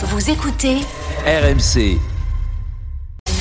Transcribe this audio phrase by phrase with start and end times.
[0.00, 0.76] Vous écoutez
[1.26, 1.98] RMC.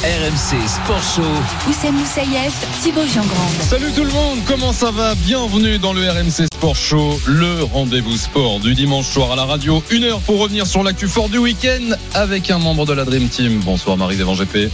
[0.03, 1.69] RMC Sport Show.
[1.69, 3.61] Oussem Moussaïef, Thibaut Jean-Grande.
[3.61, 5.13] Salut tout le monde, comment ça va?
[5.13, 9.83] Bienvenue dans le RMC Sport Show, le rendez-vous sport du dimanche soir à la radio.
[9.91, 13.29] Une heure pour revenir sur l'actu fort du week-end avec un membre de la Dream
[13.29, 13.59] Team.
[13.63, 14.71] Bonsoir Marie-Zévan GP.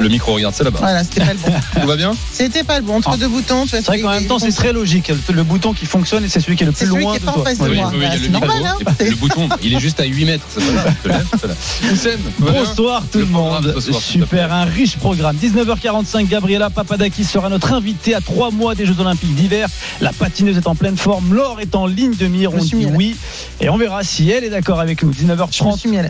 [0.00, 0.78] Le micro, regarde, c'est là-bas.
[0.80, 1.52] Voilà, c'était pas le bon.
[1.80, 2.14] Tout va bien?
[2.32, 2.96] C'était pas le bon.
[2.96, 3.16] Entre Ah.
[3.16, 5.08] deux boutons, tu vois, C'est vrai qu'en même temps, c'est très logique.
[5.08, 7.12] Le, le bouton qui fonctionne et c'est celui qui est le C'est plus celui loin
[7.16, 7.44] qui est de toi.
[7.46, 8.76] Oui, oui, Bah, c'est normal, hein.
[9.00, 10.44] le bouton, il est juste à 8 mètres.
[10.56, 11.92] Je je.
[11.92, 13.74] Oussem, Bonsoir tout le, monde.
[13.80, 14.00] soir.
[14.00, 15.36] Super, un riche programme.
[15.36, 19.68] 19h45, Gabriela Papadakis sera notre invitée à trois mois des Jeux Olympiques d'hiver.
[20.00, 22.50] La patineuse est en pleine forme, Laure est en ligne de mire.
[22.52, 23.16] Je On suis dit oui.
[23.60, 25.12] Et on verra si elle est d'accord avec nous.
[25.12, 25.78] Je me 19h30.
[25.78, 26.08] suis mis à la-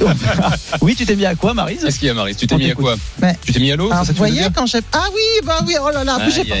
[0.80, 2.70] Oui, tu t'es mis à quoi, Marise Qu'est-ce qu'il y a Marie Tu t'es mis
[2.70, 2.96] à quoi?
[3.22, 3.36] Ouais.
[3.44, 4.80] Tu t'es mis à l'eau ça vous voyez quand j'ai.
[4.92, 6.56] Ah oui, bah oui, oh là là, bougez pas.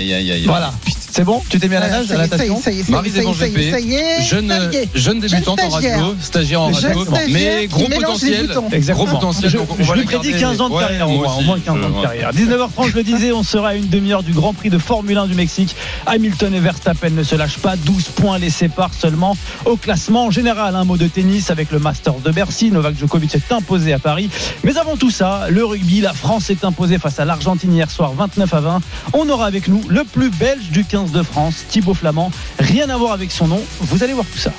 [0.46, 0.72] Voilà.
[1.10, 4.22] C'est bon Tu t'es mis à la nage, à la natation y est, est, GP,
[4.22, 4.88] jeune, est.
[4.94, 8.48] jeune débutante en radio, stagiaire en radio, mais gros potentiel.
[8.90, 10.40] Gros potentiel, Je, lui prédis garder.
[10.40, 12.30] 15 ans de carrière, au moi moins, au aussi, moins 15 ans de carrière.
[12.32, 15.26] 19h30, je le disais, on sera à une demi-heure du Grand Prix de Formule 1
[15.26, 15.74] du Mexique.
[16.06, 20.30] Hamilton et Verstappen ne se lâchent pas, 12 points les séparent seulement au classement en
[20.30, 20.76] général.
[20.76, 22.70] Un mot de tennis avec le Masters de Bercy.
[22.70, 24.30] Novak Djokovic s'est imposé à Paris.
[24.64, 28.12] Mais avant tout ça, le rugby, la France s'est imposée face à l'Argentine hier soir
[28.12, 28.80] 29 à 20.
[29.12, 32.30] On aura avec nous le plus belge du 15 de France, Thibaut Flamand.
[32.58, 34.52] Rien à voir avec son nom, vous allez voir tout ça.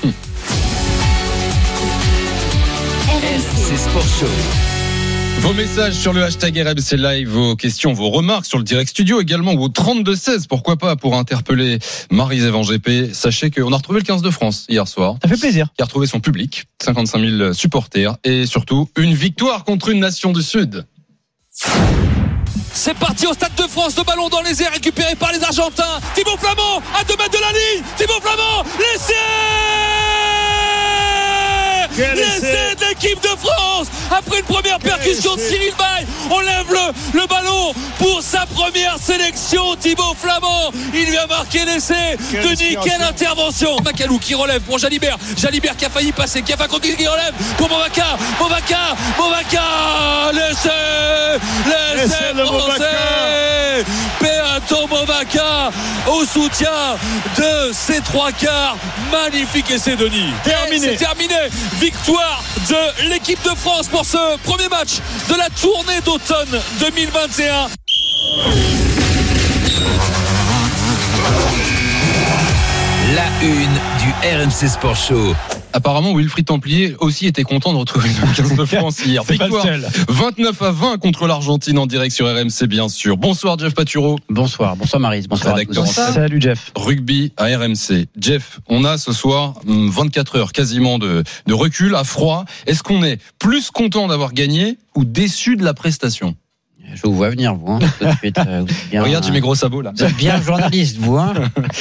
[3.09, 4.78] RMC Sport Show.
[5.41, 9.21] Vos messages sur le hashtag RMC Live, vos questions, vos remarques sur le direct studio
[9.21, 11.79] également, ou au 32-16, pourquoi pas, pour interpeller
[12.11, 13.13] Marie-Zévan GP.
[13.13, 15.67] Sachez qu'on a retrouvé le 15 de France hier soir, Ça fait plaisir.
[15.75, 20.33] qui a retrouvé son public, 55 000 supporters, et surtout une victoire contre une nation
[20.33, 20.85] du Sud.
[22.73, 25.99] C'est parti au Stade de France, le ballon dans les airs récupéré par les Argentins.
[26.15, 27.83] Thibaut Flamand à 2 mètres de la ligne.
[27.97, 29.13] Thibaut Flamand, l'essai
[31.99, 37.19] L'essai de l'équipe de France Après une première percussion de Cyril Bay, on lève le,
[37.19, 39.75] le ballon pour sa première sélection.
[39.75, 42.17] Thibaut Flamand, il vient marquer l'essai.
[42.31, 45.17] Denis, quelle intervention Macalou qui relève pour Jalibert.
[45.37, 48.17] Jalibert qui a failli passer, qui a conquête, qui relève pour Movaca.
[48.39, 50.69] Movaca, Movaca, l'essai
[51.95, 53.85] L'essai français
[54.19, 55.71] Peato Movaca
[56.07, 56.97] au soutien
[57.37, 58.77] de ces trois quarts.
[59.11, 60.31] Magnifique essai, Denis.
[60.43, 60.89] Terminé.
[60.89, 61.35] C'est terminé.
[61.91, 67.67] Victoire de l'équipe de France pour ce premier match de la tournée d'automne 2021.
[73.15, 75.58] La une du RMC Sport Show.
[75.73, 79.23] Apparemment, Wilfried Templier aussi était content de retrouver le 15 de France hier.
[79.23, 79.87] Victoire seul.
[80.07, 83.17] 29 à 20 contre l'Argentine en direct sur RMC, bien sûr.
[83.17, 86.71] Bonsoir Jeff Paturo, Bonsoir, bonsoir Marise, bonsoir rédacteur Salut Jeff.
[86.75, 88.07] rugby à RMC.
[88.19, 92.45] Jeff, on a ce soir hum, 24 heures quasiment de, de recul à froid.
[92.65, 96.35] Est-ce qu'on est plus content d'avoir gagné ou déçu de la prestation?
[96.93, 97.71] Je vous vois venir, vous.
[97.73, 99.93] Hein, tout de suite, euh, bien, Regarde, j'ai mes gros sabots là.
[99.95, 101.17] Vous êtes bien journaliste, vous.
[101.17, 101.33] Hein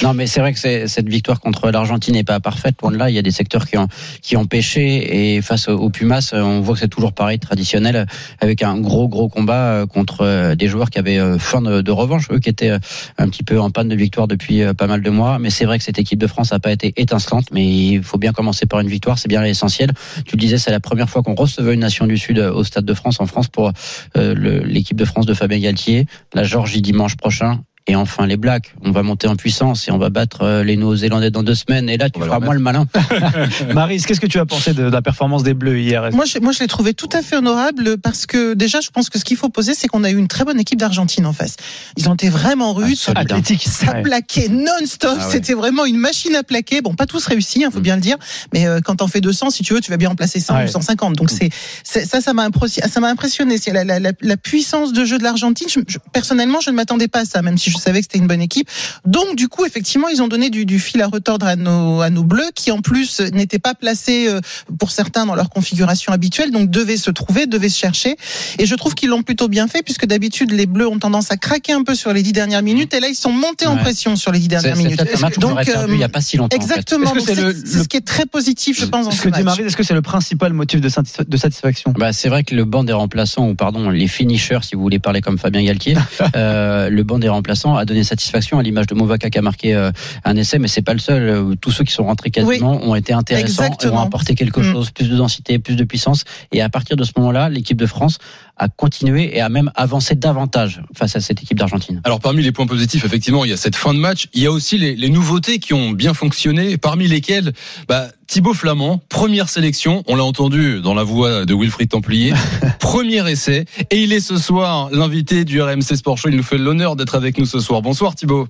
[0.02, 2.76] non, mais c'est vrai que cette victoire contre l'Argentine n'est pas parfaite.
[2.82, 3.88] Loin de là, il y a des secteurs qui ont,
[4.22, 5.34] qui ont pêché.
[5.36, 8.06] Et face au Pumas, on voit que c'est toujours pareil, traditionnel,
[8.40, 11.80] avec un gros, gros combat euh, contre euh, des joueurs qui avaient euh, faim de,
[11.80, 12.78] de revanche, eux qui étaient euh,
[13.16, 15.38] un petit peu en panne de victoire depuis euh, pas mal de mois.
[15.38, 17.46] Mais c'est vrai que cette équipe de France n'a pas été étincelante.
[17.52, 19.92] Mais il faut bien commencer par une victoire, c'est bien l'essentiel.
[20.26, 22.84] Tu le disais, c'est la première fois qu'on recevait une nation du Sud au Stade
[22.84, 23.72] de France, en France, pour
[24.16, 27.64] euh, l'équipe de France de Fabien Galtier, la Georgie dimanche prochain.
[27.90, 30.76] Et enfin les Blacks, on va monter en puissance et on va battre euh, les
[30.76, 31.88] Néo-Zélandais dans deux semaines.
[31.88, 32.86] Et là, tu feras moins le malin.
[33.74, 36.10] Marise, qu'est-ce que tu as pensé de, de la performance des Bleus hier?
[36.12, 39.08] Moi, je, moi, je l'ai trouvé tout à fait honorable parce que déjà, je pense
[39.10, 41.32] que ce qu'il faut poser, c'est qu'on a eu une très bonne équipe d'Argentine en
[41.32, 41.56] face.
[41.96, 42.88] Ils ont été vraiment rudes.
[42.92, 43.36] Ah, solide, hein.
[43.38, 43.64] Athlétique.
[43.66, 44.02] Ça Ouais.
[44.02, 45.16] plaquait non-stop.
[45.18, 45.32] Ah ouais.
[45.32, 46.82] C'était vraiment une machine à plaquer.
[46.82, 47.82] Bon, pas tous réussis, il faut Mm.
[47.82, 48.16] bien le dire.
[48.52, 50.54] Mais euh, quand t'en fais 200, si tu veux, tu vas bien en placer 100
[50.56, 50.64] Ouais.
[50.64, 51.14] ou 150.
[51.16, 51.48] Donc c'est,
[51.84, 52.88] c'est- ça, ça m'a impressionné.
[52.88, 53.56] Ça m'a impressionné.
[53.58, 55.68] C'est la, la, la, la puissance de jeu de l'Argentine.
[55.70, 58.18] Je- je- personnellement, je ne m'attendais pas à ça, même si je savais que c'était
[58.18, 58.68] une bonne équipe.
[59.04, 62.10] Donc du coup, effectivement, ils ont donné du, du fil à retordre à nos, à
[62.10, 64.40] nos bleus, qui en plus n'étaient pas placés euh,
[64.78, 68.16] pour certains dans leur configuration habituelle, donc devaient se trouver, devaient se chercher.
[68.58, 71.36] Et je trouve qu'ils l'ont plutôt bien fait, puisque d'habitude les bleus ont tendance à
[71.36, 74.16] craquer un peu sur les dix dernières minutes, et là ils sont montés en pression
[74.16, 75.00] sur les dix dernières minutes.
[75.38, 76.56] Donc, euh, il n'y a pas si longtemps.
[76.56, 76.64] en fait.
[76.72, 77.12] Exactement.
[77.24, 79.60] C'est le- ce qui est très positif, je pense, dans Ce ce match.
[79.60, 81.92] Est-ce que c'est le principal motif de, satisfa- de satisfaction?
[81.96, 84.98] Bah, c'est vrai que le banc des remplaçants, ou pardon, les finishers, si vous voulez
[84.98, 85.96] parler comme Fabien Galtier,
[86.36, 89.74] euh, le banc des remplaçants a donné satisfaction à l'image de Movaca qui a marqué
[89.74, 89.90] euh,
[90.24, 91.22] un essai, mais c'est pas le seul.
[91.28, 94.72] Euh, Tous ceux qui sont rentrés quasiment ont été intéressants, et ont apporté quelque Mm.
[94.72, 96.24] chose, plus de densité, plus de puissance.
[96.52, 98.18] Et à partir de ce moment-là, l'équipe de France
[98.56, 102.00] à continuer et à même avancer davantage face à cette équipe d'Argentine.
[102.04, 104.26] Alors parmi les points positifs, effectivement, il y a cette fin de match.
[104.34, 107.52] Il y a aussi les, les nouveautés qui ont bien fonctionné, parmi lesquelles
[107.88, 112.34] bah, Thibaut Flamand, première sélection, on l'a entendu dans la voix de Wilfried Templier,
[112.78, 116.28] premier essai, et il est ce soir l'invité du RMC Sport Show.
[116.28, 117.80] Il nous fait l'honneur d'être avec nous ce soir.
[117.80, 118.46] Bonsoir Thibaut.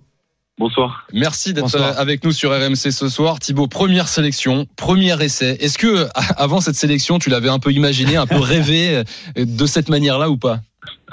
[0.59, 1.07] Bonsoir.
[1.13, 3.39] Merci d'être avec nous sur RMC ce soir.
[3.39, 5.57] Thibaut, première sélection, premier essai.
[5.61, 9.05] Est-ce que avant cette sélection, tu l'avais un peu imaginé, un peu rêvé euh,
[9.37, 10.59] de cette manière-là ou pas?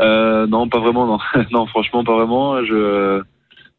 [0.02, 1.20] Euh, non, pas vraiment, non.
[1.52, 2.66] non, franchement, pas vraiment.
[2.66, 3.22] Je,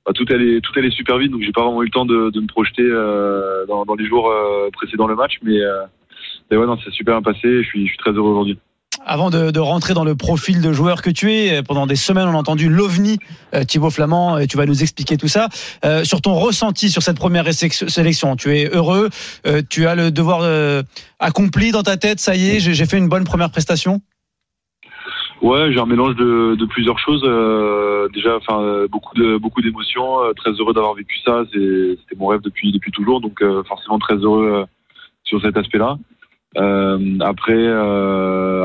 [0.07, 2.31] bah, tout allait, tout allait super vite, donc j'ai pas vraiment eu le temps de,
[2.31, 5.83] de me projeter euh, dans, dans les jours euh, précédant le match, mais, euh,
[6.51, 7.63] mais ouais, non, c'est super bien passé.
[7.63, 8.59] Je suis, je suis très heureux aujourd'hui.
[9.05, 12.27] Avant de, de rentrer dans le profil de joueur que tu es, pendant des semaines,
[12.27, 13.19] on a entendu l'OVNI,
[13.55, 15.49] euh, Thibaut Flamand, et tu vas nous expliquer tout ça.
[15.85, 19.11] Euh, sur ton ressenti sur cette première sé- sélection, tu es heureux,
[19.47, 20.83] euh, tu as le devoir euh,
[21.21, 24.01] accompli dans ta tête, ça y est, j'ai fait une bonne première prestation?
[25.43, 27.23] Ouais, j'ai un mélange de, de plusieurs choses.
[27.25, 30.23] Euh, déjà, enfin, euh, beaucoup de beaucoup d'émotions.
[30.23, 31.45] euh, très heureux d'avoir vécu ça.
[31.53, 34.65] C'était mon rêve depuis depuis toujours, donc euh, forcément très heureux euh,
[35.25, 35.99] sur cet aspect-là.
[36.57, 37.67] Euh, après,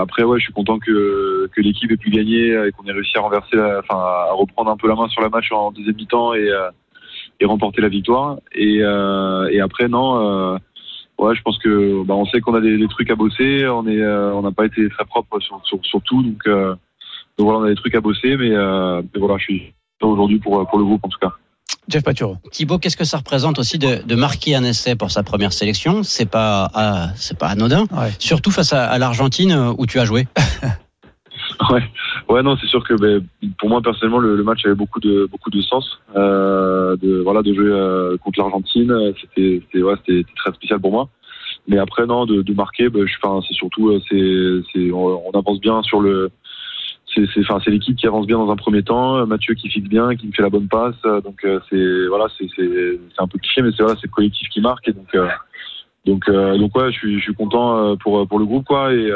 [0.02, 3.18] après, ouais, je suis content que que l'équipe ait pu gagner et qu'on ait réussi
[3.18, 6.34] à renverser, enfin, à reprendre un peu la main sur la match en deuxième mi-temps
[6.36, 6.50] et
[7.42, 8.38] et remporter la victoire.
[8.54, 10.58] Et et après, non.
[11.22, 13.68] Ouais, je pense que bah, on sait qu'on a des, des trucs à bosser.
[13.68, 16.72] On est, euh, on n'a pas été très propre sur, sur, sur tout, donc, euh,
[17.38, 20.40] donc voilà, on a des trucs à bosser, mais, euh, mais voilà, je suis aujourd'hui
[20.40, 21.32] pour pour le groupe en tout cas.
[21.88, 22.38] Jeff Paturo.
[22.52, 26.02] Thibaut, qu'est-ce que ça représente aussi de, de marquer un essai pour sa première sélection?
[26.02, 27.86] C'est pas, ah, c'est pas anodin.
[27.92, 28.12] Ouais.
[28.18, 30.28] Surtout face à, à l'Argentine où tu as joué.
[31.70, 31.84] Ouais,
[32.30, 33.24] ouais, non, c'est sûr que ben,
[33.60, 36.00] pour moi personnellement, le, le match avait beaucoup de beaucoup de sens.
[36.16, 40.92] Euh, de voilà, de jouer euh, contre l'Argentine, euh, c'était ouais, c'était très spécial pour
[40.92, 41.10] moi.
[41.68, 43.14] Mais après, non, de, de marquer, ben, je,
[43.48, 46.32] c'est surtout, euh, c'est c'est on, on avance bien sur le.
[47.14, 49.18] C'est enfin, c'est l'équipe qui avance bien dans un premier temps.
[49.18, 51.02] euh, Mathieu qui fixe bien, qui me fait la bonne passe.
[51.24, 54.48] Donc euh, c'est voilà, c'est c'est un peu cliché, mais c'est voilà, c'est le collectif
[54.50, 55.16] qui marque et donc.
[56.06, 59.12] donc, donc ouais, je suis, je suis content pour pour le groupe quoi et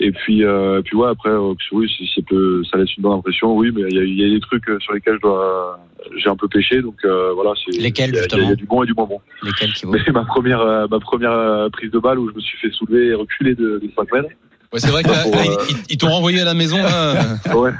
[0.00, 3.18] et puis, euh, puis ouais, après, euh, oui, si ça peut, ça laisse une bonne
[3.18, 5.20] impression, oui, mais il y a, il y a des trucs euh, sur lesquels je
[5.22, 5.80] dois,
[6.16, 7.76] j'ai un peu pêché, donc euh, voilà, c'est.
[7.80, 9.20] Lesquels, il y a- Il y, justement a du bon et du moins bon.
[9.42, 12.34] Lesquels qui vont Mais ma première, euh, ma première euh, prise de balle où je
[12.34, 14.28] me suis fait soulever et reculer de, de 5 mètres.
[14.72, 16.76] Ouais, c'est vrai euh, ils, ils t'ont renvoyé à la maison.
[16.76, 17.14] Là.
[17.56, 17.72] Ouais.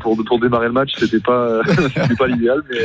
[0.00, 1.60] Pour pour démarrer le match, c'était pas,
[1.94, 2.78] c'était pas l'idéal, mais.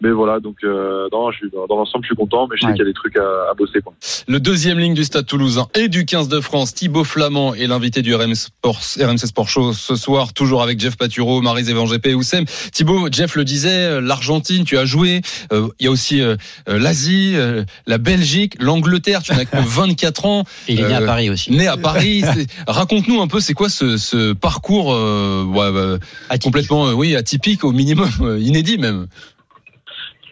[0.00, 2.60] Mais voilà, donc euh, non, je suis dans, dans l'ensemble, je suis content, mais je
[2.62, 2.72] sais Ouais.
[2.74, 3.80] qu'il y a des trucs à, à bosser.
[3.80, 3.94] Quoi.
[4.28, 8.02] Le deuxième ligne du Stade Toulousain et du 15 de France, Thibaut Flamand est l'invité
[8.02, 12.14] du RMC Sport, RMC Sport Show ce soir, toujours avec Jeff Paturo, Marie Evangépé et
[12.14, 12.44] Oussem.
[12.72, 15.20] Thibaut, Jeff le disait, euh, l'Argentine, tu as joué.
[15.52, 16.36] Euh, Il y a aussi euh,
[16.68, 19.22] euh, l'Asie, euh, la Belgique, l'Angleterre.
[19.22, 21.52] Tu n'as que 24 ans, Il est né à Paris aussi.
[21.52, 22.22] né à Paris.
[22.66, 25.98] Raconte-nous un peu, c'est quoi ce, ce parcours euh, ouais, bah,
[26.28, 26.42] Atypique.
[26.44, 29.06] complètement, euh, oui, atypique au minimum, euh, inédit même.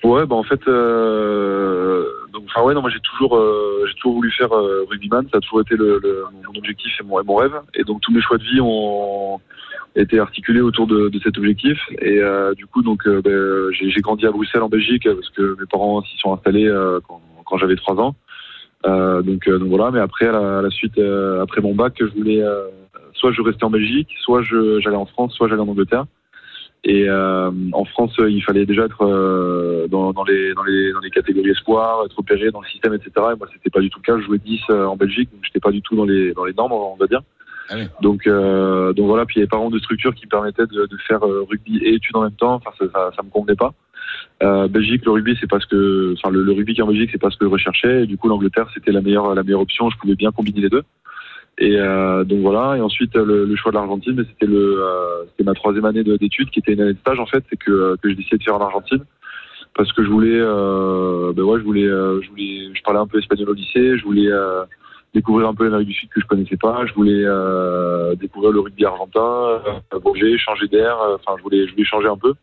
[0.05, 4.17] Ouais, bah en fait, euh, donc, enfin ouais, non, moi j'ai toujours, euh, j'ai toujours
[4.17, 5.27] voulu faire euh, rugbyman.
[5.33, 5.99] Ça a toujours été le,
[6.47, 7.59] mon objectif et mon, et mon rêve.
[7.75, 9.41] Et donc tous mes choix de vie ont
[9.97, 11.79] été articulés autour de, de cet objectif.
[12.03, 15.67] Et euh, du coup, donc ben, j'ai grandi à Bruxelles en Belgique parce que mes
[15.73, 16.71] parents s'y sont installés
[17.09, 18.15] quand, quand j'avais trois ans.
[18.85, 19.91] Donc, donc voilà.
[19.91, 20.99] Mais après, à la, suite,
[21.41, 22.45] après mon bac, je voulais
[23.15, 26.05] soit je restais en Belgique, soit j'allais en France, soit j'allais en Angleterre.
[26.85, 32.05] Et en France, il fallait déjà être dans, les, dans, les, dans les catégories espoirs,
[32.07, 33.11] être opéré dans le système, etc.
[33.17, 34.19] Et moi, c'était pas du tout le cas.
[34.19, 36.55] Je jouais 10 euh, en Belgique, donc j'étais pas du tout dans les, dans les
[36.55, 37.21] normes, on va dire.
[37.71, 37.85] Ah oui.
[38.03, 39.25] Donc, euh, donc voilà.
[39.27, 41.45] Puis il y avait pas vraiment de structure qui me permettait de, de faire euh,
[41.49, 42.55] rugby et études en même temps.
[42.55, 43.73] Enfin, ça, ça, ça me convenait pas.
[44.43, 47.11] Euh, Belgique, le rugby, c'est parce que, enfin, le, le rugby qui est en Belgique,
[47.13, 48.03] c'est pas ce que je recherchais.
[48.03, 49.89] Et du coup, l'Angleterre, c'était la meilleure, la meilleure option.
[49.91, 50.83] Je pouvais bien combiner les deux.
[51.57, 52.77] Et euh, donc voilà.
[52.77, 56.17] Et ensuite, le, le choix de l'Argentine, c'était le, euh, c'était ma troisième année de-
[56.17, 58.43] d'études, qui était une année de stage en fait, c'est que que j'ai décidé de
[58.43, 59.05] faire en Argentine
[59.75, 63.07] parce que je voulais, euh, ben ouais, je voulais, euh, je voulais, je parlais un
[63.07, 64.65] peu espagnol au lycée, je voulais euh,
[65.15, 68.61] découvrir un peu l'Amérique du Sud que je connaissais pas, je voulais euh, découvrir le
[68.61, 69.61] rugby argentin,
[69.93, 72.35] euh, bouger, changer d'air, euh, enfin, je voulais, je voulais changer un peu.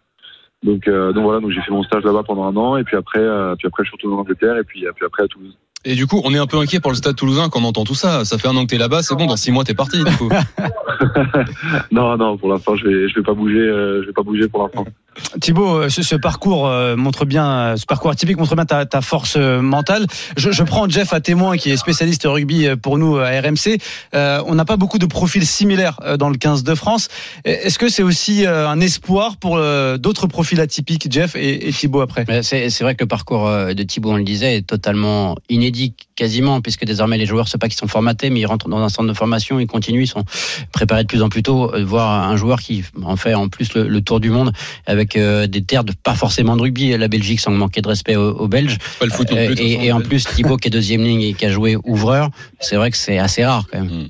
[0.64, 2.98] Donc, euh, donc voilà, donc j'ai fait mon stage là-bas pendant un an, et puis
[2.98, 5.58] après, euh, puis après, je suis retourné en Angleterre, et puis, puis après à Toulouse.
[5.84, 7.84] Et du coup, on est un peu inquiet pour le Stade Toulousain quand on entend
[7.86, 8.24] tout ça.
[8.24, 9.26] Ça fait un an que t'es là-bas, c'est bon.
[9.26, 10.04] Dans six mois, t'es parti.
[10.04, 10.30] Du coup.
[11.92, 14.48] non, non, pour l'instant, je vais, je vais pas bouger, euh, je vais pas bouger
[14.48, 14.86] pour l'instant.
[15.42, 19.02] Thibaut, euh, ce, ce parcours euh, montre bien, ce parcours atypique montre bien ta, ta
[19.02, 20.06] force euh, mentale.
[20.38, 23.78] Je, je, prends Jeff à témoin, qui est spécialiste rugby euh, pour nous à RMC.
[24.14, 27.10] Euh, on n'a pas beaucoup de profils similaires dans le 15 de France.
[27.44, 29.60] Est-ce que c'est aussi un espoir pour
[30.00, 32.26] d'autres profils atypiques, Jeff et, et Thibaut après?
[32.44, 36.86] C'est vrai que le parcours de Thibaut, on le disait, est totalement inédit quasiment, puisque
[36.86, 39.14] désormais les joueurs, c'est pas qu'ils sont formatés, mais ils rentrent dans un centre de
[39.14, 40.24] formation, ils continuent, ils sont
[40.72, 41.72] préparés de plus en plus tôt.
[41.84, 44.52] Voir un joueur qui en fait en plus le, le tour du monde
[44.86, 46.98] avec euh, des terres de pas forcément de rugby.
[46.98, 48.78] La Belgique sans manquer de respect aux, aux Belges.
[49.00, 51.22] Pas le foot non plus, Euh, et, et en plus Thibaut qui est deuxième ligne
[51.22, 52.30] et qui a joué ouvreur,
[52.60, 53.90] c'est vrai que c'est assez rare quand même.
[53.90, 54.08] Hmm.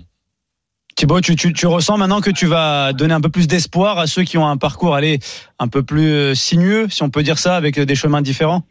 [0.96, 4.08] Thibaut, tu, tu, tu ressens maintenant que tu vas donner un peu plus d'espoir à
[4.08, 5.20] ceux qui ont un parcours allez,
[5.58, 8.64] un peu plus euh, sinueux, si on peut dire ça, avec des chemins différents?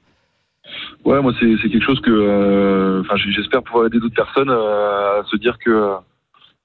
[1.04, 3.02] Ouais, moi c'est quelque chose que, euh,
[3.34, 5.94] j'espère pouvoir aider d'autres personnes euh, à se dire que,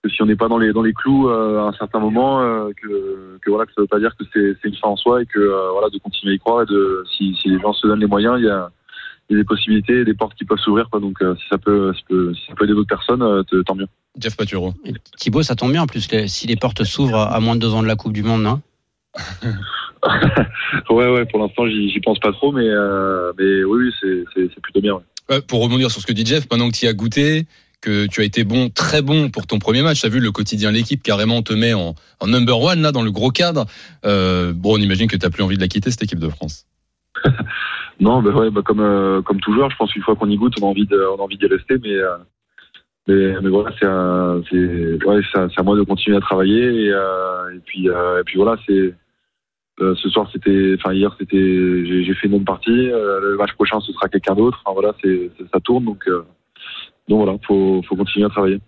[0.06, 2.40] que si on n'est pas dans les dans les clous euh, à un certain moment,
[2.42, 4.96] euh, que, que voilà, que ça veut pas dire que c'est c'est une fin en
[4.96, 7.60] soi et que euh, voilà, de continuer à y croire et de si, si les
[7.60, 8.70] gens se donnent les moyens, il y a,
[9.30, 10.90] il y a des possibilités, des portes qui peuvent s'ouvrir.
[10.92, 11.00] Quoi.
[11.00, 13.74] Donc euh, si ça peut, si, peut, si ça peut aider d'autres personnes, euh, tant
[13.74, 13.88] mieux.
[14.20, 14.76] Jeff Paturo.
[15.18, 17.74] Thibaut, ça tombe bien en plus que si les portes s'ouvrent à moins de deux
[17.74, 18.62] ans de la Coupe du Monde, non?
[20.92, 21.26] Ouais, ouais.
[21.26, 24.62] Pour l'instant, j'y j'y pense pas trop, mais euh, mais oui, oui, c'est c'est c'est
[24.62, 24.94] plutôt bien.
[24.94, 25.02] Ouais.
[25.32, 27.48] Euh, pour rebondir sur ce que dit Jeff, maintenant que tu y as goûté,
[27.86, 30.32] que tu as été bon, très bon pour ton premier match, tu as vu le
[30.32, 33.66] quotidien l'équipe carrément te met en, en number one là dans le gros cadre.
[34.06, 36.66] Euh, bon, on imagine que tu plus envie de la quitter cette équipe de France.
[38.02, 40.36] Non, bah ouais, bah comme euh, comme tout joueur, je pense qu'une fois qu'on y
[40.36, 42.18] goûte, on a envie de, on a envie d'y rester, mais euh,
[43.08, 43.88] mais, voilà, c'est
[44.50, 48.94] c'est ouais, à, moi de continuer à travailler et, euh, puis et puis voilà, c'est
[49.80, 52.88] ce soir c'était, enfin hier c'était, j'ai fait une bonne partie.
[52.90, 54.62] le match prochain ce sera quelqu'un d'autre.
[54.66, 56.06] Enfin voilà, c'est ça tourne donc
[57.08, 58.60] donc voilà, faut faut continuer à travailler.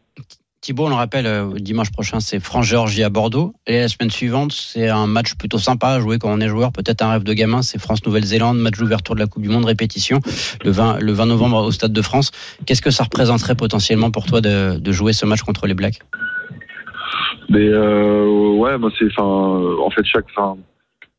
[0.60, 3.53] Thibaut, on le rappelle, euh, dimanche prochain, c'est France-Géorgie à Bordeaux.
[3.67, 6.72] Et la semaine suivante, c'est un match plutôt sympa à jouer quand on est joueur.
[6.72, 10.20] Peut-être un rêve de gamin, c'est France-Nouvelle-Zélande, match d'ouverture de la Coupe du Monde, répétition,
[10.65, 12.32] le 20, le 20 novembre au Stade de France.
[12.65, 16.00] Qu'est-ce que ça représenterait potentiellement pour toi de, de jouer ce match contre les Blacks?
[17.50, 20.58] Mais euh, ouais, moi c'est, enfin, en fait chaque, enfin,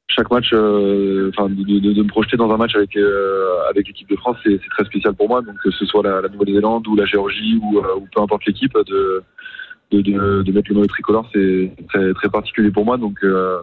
[0.08, 3.86] chaque match, euh, enfin, de, de, de me projeter dans un match avec euh, avec
[3.86, 5.42] l'équipe de France, c'est très spécial pour moi.
[5.42, 8.46] Donc que ce soit la, la Nouvelle-Zélande ou la Géorgie ou, euh, ou peu importe
[8.46, 9.22] l'équipe, de
[9.90, 10.00] de,
[10.42, 12.96] de mettre le maillot tricolore, c'est très très particulier pour moi.
[12.96, 13.60] Donc euh,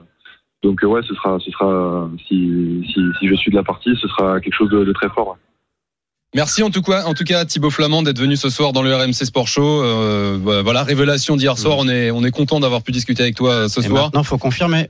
[0.63, 4.07] donc ouais, ce sera ce sera si si si je suis de la partie, ce
[4.07, 5.37] sera quelque chose de, très fort.
[6.35, 8.93] Merci en tout cas, en tout cas Thibaut Flamand d'être venu ce soir dans le
[8.93, 9.81] RMC Sport Show.
[9.83, 11.77] Euh, voilà, révélation d'hier soir.
[11.79, 14.03] On est, on est content d'avoir pu discuter avec toi euh, ce Et soir.
[14.05, 14.89] maintenant, faut confirmer.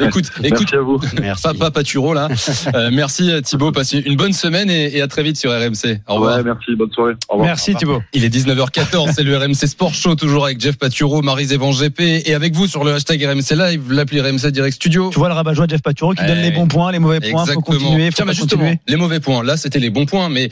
[0.00, 1.00] écoute, écoute, Merci à vous.
[1.20, 1.42] Merci.
[1.42, 2.28] papa Paturo là.
[2.74, 6.00] Euh, merci Thibaut, passez une bonne semaine et, et à très vite sur RMC.
[6.08, 6.36] Au revoir.
[6.38, 7.12] Ouais, merci, bonne soirée.
[7.28, 7.48] Au revoir.
[7.48, 8.02] Merci Thibaut.
[8.12, 12.00] Il est 19h14, c'est le RMC Sport Show, toujours avec Jeff Paturo, Marie Zévan GP
[12.26, 15.10] et avec vous sur le hashtag RMC Live, l'appli RMC Direct Studio.
[15.12, 16.28] Tu vois le rabat-joie de Jeff Paturo qui Ouais.
[16.28, 18.80] donne les bons points, les mauvais points, faut continuer, faut Tiens, pas bah, justement, continuer.
[18.88, 19.42] les mauvais points.
[19.44, 20.50] Là, c'était les bons points, mais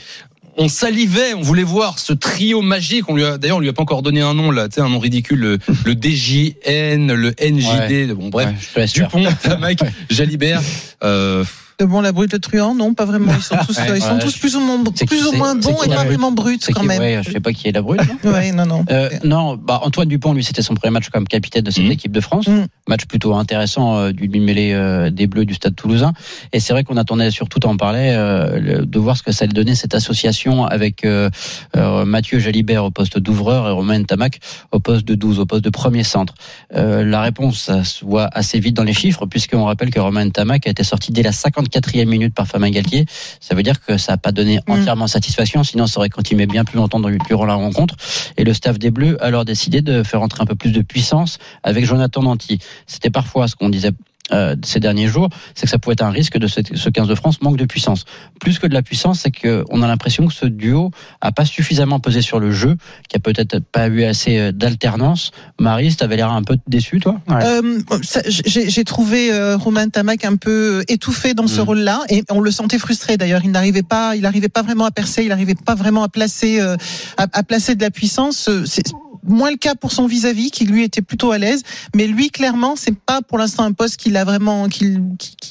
[0.57, 3.09] on salivait, on voulait voir ce trio magique.
[3.09, 4.81] On lui a, d'ailleurs, on lui a pas encore donné un nom là, tu sais,
[4.81, 8.13] un nom ridicule, le, le DJN, le NJD.
[8.13, 8.73] Bon, bref.
[8.75, 8.85] Ouais.
[8.85, 10.61] Dupont, Tamac, Jalibert.
[11.03, 11.43] Euh,
[11.79, 13.31] De bon, la brute, le truand, non, pas vraiment.
[13.35, 15.83] Ils sont tous, Ouais, ils sont ouais, tous plus ou moins, plus ou moins bons
[15.83, 16.99] et pas vraiment bruts quand même.
[17.01, 18.01] ouais, je sais pas qui est la brute.
[18.23, 18.85] non Ouais, non, non.
[18.91, 21.91] Euh, non, bah Antoine Dupont, lui, c'était son premier match comme capitaine de cette Mhm.
[21.91, 22.47] équipe de France.
[22.47, 22.67] Mhm.
[22.87, 26.13] Match plutôt intéressant euh, du mêlé euh, des Bleus du Stade Toulousain.
[26.51, 29.45] Et c'est vrai qu'on attendait surtout en parler euh, le- de voir ce que ça
[29.45, 31.29] allait donner cette association avec euh,
[31.75, 34.39] euh, Mathieu Jalibert au poste d'ouvreur et Romain Tamac
[34.71, 36.33] au poste de 12, au poste de premier centre.
[36.75, 40.29] Euh, la réponse ça se voit assez vite dans les chiffres puisqu'on rappelle que Romain
[40.29, 41.31] Tamac a été sorti dès la
[41.63, 43.05] 54e minute par Fabien Galtier.
[43.39, 44.79] Ça veut dire que ça n'a pas donné Mhm.
[44.79, 47.95] entièrement satisfaction, sinon ça aurait continué bien plus longtemps dans- durant la rencontre.
[48.37, 50.81] Et le staff des Bleus a alors décidé de faire entrer un peu plus de
[50.81, 52.59] puissance avec Jonathan Danty.
[52.87, 53.91] C'était parfois ce qu'on disait
[54.31, 57.07] euh, ces derniers jours, c'est que ça pouvait être un risque de cette- ce 15
[57.09, 58.05] de France manque de puissance.
[58.39, 61.43] Plus que de la puissance, c'est que on a l'impression que ce duo a pas
[61.45, 62.77] suffisamment pesé sur le jeu,
[63.09, 65.31] qu'il n'y a peut-être pas eu assez euh, d'alternance.
[65.59, 67.19] Marie, tu avais l'air un peu déçu, toi?
[67.29, 71.65] Euh, ça, j'ai j'ai trouvé euh, Romain Tamac un peu étouffé dans ce Mm.
[71.65, 73.41] rôle-là et on le sentait frustré d'ailleurs.
[73.43, 76.61] Il n'arrivait pas, il n'arrivait pas vraiment à percer, il n'arrivait pas vraiment à placer,
[76.61, 76.77] euh,
[77.17, 78.47] à, à placer de la puissance.
[78.47, 78.83] Euh, C'est
[79.27, 81.63] moins le cas pour son vis-à-vis qui lui était plutôt à l'aise,
[81.95, 84.99] mais lui clairement c'est pas pour l'instant un poste qu'il a vraiment, qu'il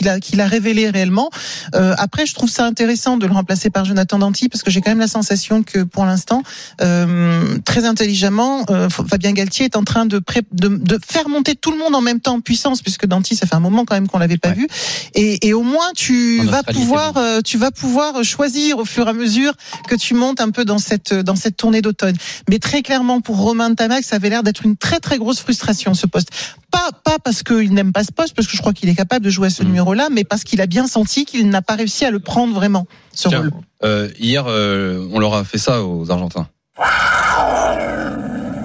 [0.08, 1.30] a, qu'il a révélé réellement.
[1.74, 4.80] Euh, après, je trouve ça intéressant de le remplacer par Jonathan Danty parce que j'ai
[4.80, 6.42] quand même la sensation que pour l'instant,
[6.80, 11.54] euh, très intelligemment, euh, Fabien Galtier est en train de, pré- de, de faire monter
[11.54, 13.94] tout le monde en même temps en puissance, puisque Danty, ça fait un moment quand
[13.94, 14.54] même qu'on l'avait pas Ouais.
[14.54, 14.68] vu.
[15.14, 17.14] Et, et au moins, tu En vas Australie, pouvoir,
[17.44, 19.54] tu vas pouvoir choisir au fur et à mesure
[19.88, 22.16] que tu montes un peu dans cette dans cette tournée d'automne.
[22.50, 25.94] Mais très clairement, pour Romain Tamac, ça avait l'air d'être une très très grosse frustration
[25.94, 26.28] ce poste.
[26.70, 29.24] Pas pas parce qu'il n'aime pas ce poste, parce que je crois qu'il est capable
[29.24, 29.66] de jouer à ce Mm.
[29.66, 32.86] numéro-là, mais parce qu'il a bien senti qu'il n'a pas réussi à le prendre vraiment
[33.14, 33.52] ce Tiens, rôle.
[33.84, 36.48] euh, hier, euh, on leur a fait ça aux Argentins.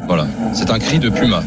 [0.07, 1.43] Voilà, c'est un cri de Puma.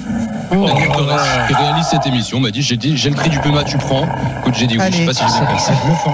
[0.53, 3.63] Oh, Torres, qui réalise cette émission, m'a dit j'ai dit j'ai le cri du Puma,
[3.65, 4.07] tu prends.
[4.41, 5.55] Écoute, j'ai dit oui, je sais pas si bien compris.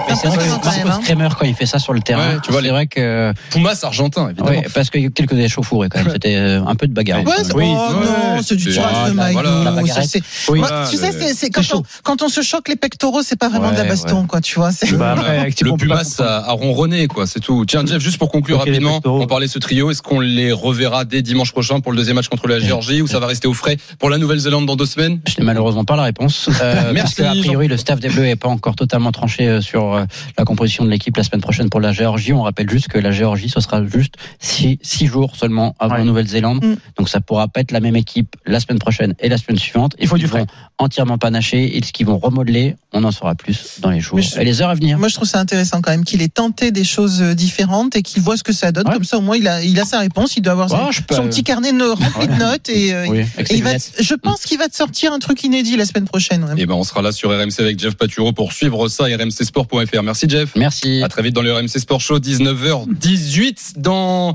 [0.08, 2.34] Mais c'est vrai que quand c'est il fait ça sur le terrain.
[2.34, 4.50] Ouais, tu vois, c'est les- vrai que Pumas argentin, évidemment.
[4.50, 6.10] ouais, parce qu'il y a eu quelques échauffourées quand même.
[6.12, 7.24] C'était euh, un peu de bagarre.
[7.24, 7.64] Ouais, c'est- Oui.
[7.68, 9.86] oh non, c'est du c'est- tirage ah, de maillot.
[9.86, 13.22] ça, c'est- tu sais, c'est- c'est c'est quand, on, quand on se choque les pectoraux,
[13.22, 14.40] c'est pas vraiment de la baston, quoi.
[14.40, 14.72] Tu vois.
[14.72, 17.64] c'est- Bah, Le pas Pumas a, ronronné, quoi, c'est tout.
[17.66, 19.90] Tiens, Jeff, juste pour conclure rapidement, on parlait de ce trio.
[19.90, 23.06] Est-ce qu'on les reverra dès dimanche prochain pour le deuxième match contre la Géorgie ou
[23.06, 25.20] ça va rester au frais pour la Nouvelle-Zélande dans deux semaines?
[25.28, 26.50] Je n'ai malheureusement pas la réponse.
[26.60, 29.46] Euh, Merci, Parce que, a priori, le staff des Bleus n'est pas encore totalement tranché
[29.46, 30.04] euh, sur euh,
[30.36, 32.32] la composition de l'équipe la semaine prochaine pour la Géorgie.
[32.32, 35.98] On rappelle juste que la Géorgie, ce sera juste six, six jours seulement avant Ouais.
[36.00, 36.64] la Nouvelle-Zélande.
[36.64, 36.74] Mm.
[36.98, 39.94] Donc ça pourra pas être la même équipe la semaine prochaine et la semaine suivante.
[40.00, 40.44] Il faut Ils du frais.
[40.78, 44.40] entièrement panacher et ce qu'ils vont remodeler, on en saura plus dans les jours je-
[44.40, 44.98] et les heures à venir.
[44.98, 48.22] Moi, je trouve ça intéressant quand même qu'il ait tenté des choses différentes et qu'il
[48.22, 48.88] voit ce que ça donne.
[48.88, 48.94] Ouais.
[48.94, 50.36] Comme ça, au moins, il a, il a sa réponse.
[50.36, 52.92] Il doit avoir Ouais, son, je peux- son petit carnet de rempli de notes et,
[52.92, 55.86] euh, Oui, et il va, je pense qu'il va te sortir un truc inédit la
[55.86, 56.44] semaine prochaine.
[56.44, 56.54] ouais.
[56.56, 60.02] Et ben, on sera là sur RMC avec Jeff Paturo pour suivre ça, rmcsport.fr.
[60.02, 60.50] Merci, Jeff.
[60.56, 61.02] Merci.
[61.02, 64.34] À très vite dans le RMC Sport Show, 19h18 dans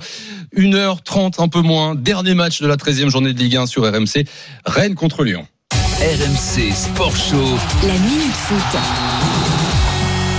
[0.55, 1.95] 1h30, un peu moins.
[1.95, 4.25] Dernier match de la 13e journée de Ligue 1 sur RMC.
[4.65, 5.45] Rennes contre Lyon.
[6.01, 7.57] RMC Sport Show.
[7.87, 9.60] La minute foot.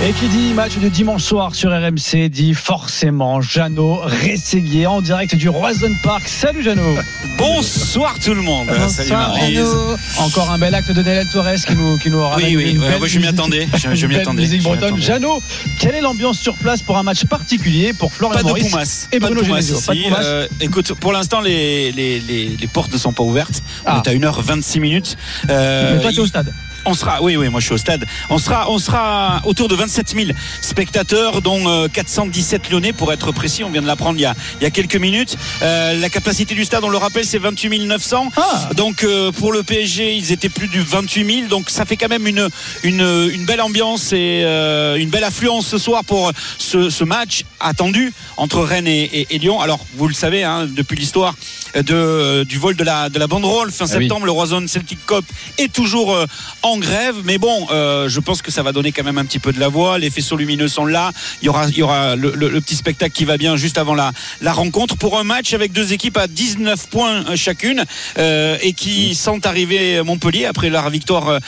[0.05, 5.33] Et qui dit match de dimanche soir sur RMC dit forcément Jeannot Rességuier en direct
[5.33, 6.27] du Roison Park.
[6.27, 6.97] Salut Jeannot
[7.37, 8.67] Bonsoir tout le monde.
[8.67, 9.59] Salut Bonsoir, Maryse.
[9.59, 9.97] Renaud.
[10.19, 12.79] Encore un bel acte de Daniel Torres qui nous, qui nous ramène Oui, oui, une
[12.79, 13.65] ouais, belle moi, je m'y attendais.
[13.75, 14.41] Je, m'y attendais.
[14.41, 14.87] musique je m'y bretonne.
[14.89, 15.01] attendais.
[15.01, 15.41] Jeannot,
[15.79, 19.07] quelle est l'ambiance sur place pour un match particulier pour Florian Pas de Maurice Pumas.
[19.13, 19.83] et Pas de Bruno Pumas.
[19.87, 19.99] Pas de.
[20.01, 20.21] Pumas?
[20.21, 23.63] Euh, écoute, pour l'instant, les, les, les, les portes ne sont pas ouvertes.
[23.85, 24.01] Ah.
[24.05, 25.15] On est à 1h26 minutes.
[25.49, 26.51] Euh, Mais toi, tu es au stade.
[26.85, 28.05] On sera, oui, oui, moi je suis au stade.
[28.29, 33.31] On sera, on sera autour de 27 000 spectateurs, dont euh, 417 Lyonnais pour être
[33.31, 33.63] précis.
[33.63, 35.37] On vient de l'apprendre il y a, il y a quelques minutes.
[35.61, 38.31] Euh, la capacité du stade, on le rappelle, c'est 28 900.
[38.35, 38.69] Ah.
[38.75, 41.47] Donc euh, pour le PSG, ils étaient plus du 28 000.
[41.47, 42.49] Donc ça fait quand même une
[42.83, 47.43] une, une belle ambiance et euh, une belle affluence ce soir pour ce, ce match
[47.63, 49.59] attendu entre Rennes et, et- et Lyon.
[49.61, 51.35] Alors vous le savez, hein, depuis l'histoire
[51.75, 54.03] de du vol de la de la banderole fin Ah oui.
[54.03, 55.25] septembre, le Roison Celtic Cup
[55.57, 56.25] est toujours euh,
[56.61, 57.15] en grève.
[57.23, 59.59] Mais bon, euh, je pense que ça va donner quand même un petit peu de
[59.59, 59.97] la voix.
[59.97, 61.11] Les faisceaux lumineux sont là.
[61.41, 63.77] Il y aura il y aura le, le- le petit spectacle qui va bien juste
[63.77, 67.83] avant la la rencontre pour un match avec deux équipes à 19 points chacune
[68.17, 71.39] euh, et qui sont arrivées Montpellier après leur victoire à,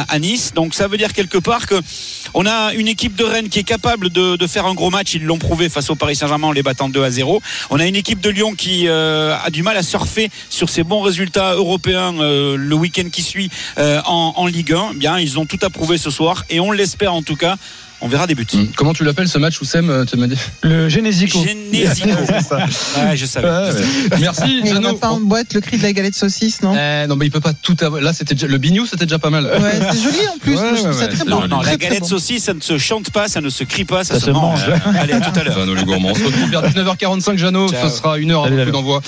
[0.00, 0.52] à- à Nice.
[0.54, 1.80] Donc ça veut dire quelque part que
[2.34, 5.14] on a une équipe de Rennes qui est capable de, de faire un gros match.
[5.14, 7.42] Ils l'ont prouvé face au Paris Saint-Germain en les battant 2 à 0.
[7.70, 10.82] On a une équipe de Lyon qui euh, a du mal à surfer sur ses
[10.82, 14.94] bons résultats européens euh, le week-end qui suit euh, en, en Ligue 1.
[14.94, 17.56] Bien, ils ont tout à prouver ce soir et on l'espère en tout cas.
[18.02, 18.46] On verra des buts.
[18.54, 21.44] Hum, Comment tu l'appelles ce match, Oussem Tu m'as dit Le Genésico.
[21.44, 22.08] Genésico.
[22.96, 23.48] Ouais, je savais.
[23.48, 24.18] Ouais, ouais.
[24.20, 24.94] Merci, Et on n'a Jeannot.
[24.96, 27.40] pas en boîte le cri de la galette saucisse, non Eh, non, mais il peut
[27.40, 28.00] pas tout avoir.
[28.00, 28.46] Là, c'était déjà...
[28.46, 29.44] le bignou, c'était déjà pas mal.
[29.44, 30.56] Ouais, c'est joli en plus.
[30.56, 31.30] Ouais, je trouve ouais, ça ouais, très bon.
[31.40, 32.06] Non, non, Très, la très galette bon.
[32.08, 34.30] saucisse, ça ne se chante pas, ça ne se crie pas, ça, Ça se, se
[34.30, 34.66] mange.
[34.68, 34.96] mange.
[34.98, 35.54] Allez, à tout à l'heure.
[35.58, 36.10] Jeannot le gourmand.
[36.10, 37.68] On se retrouve vers 19h45, Jeannot.
[37.68, 39.02] Ce sera une heure avant coup d'envoi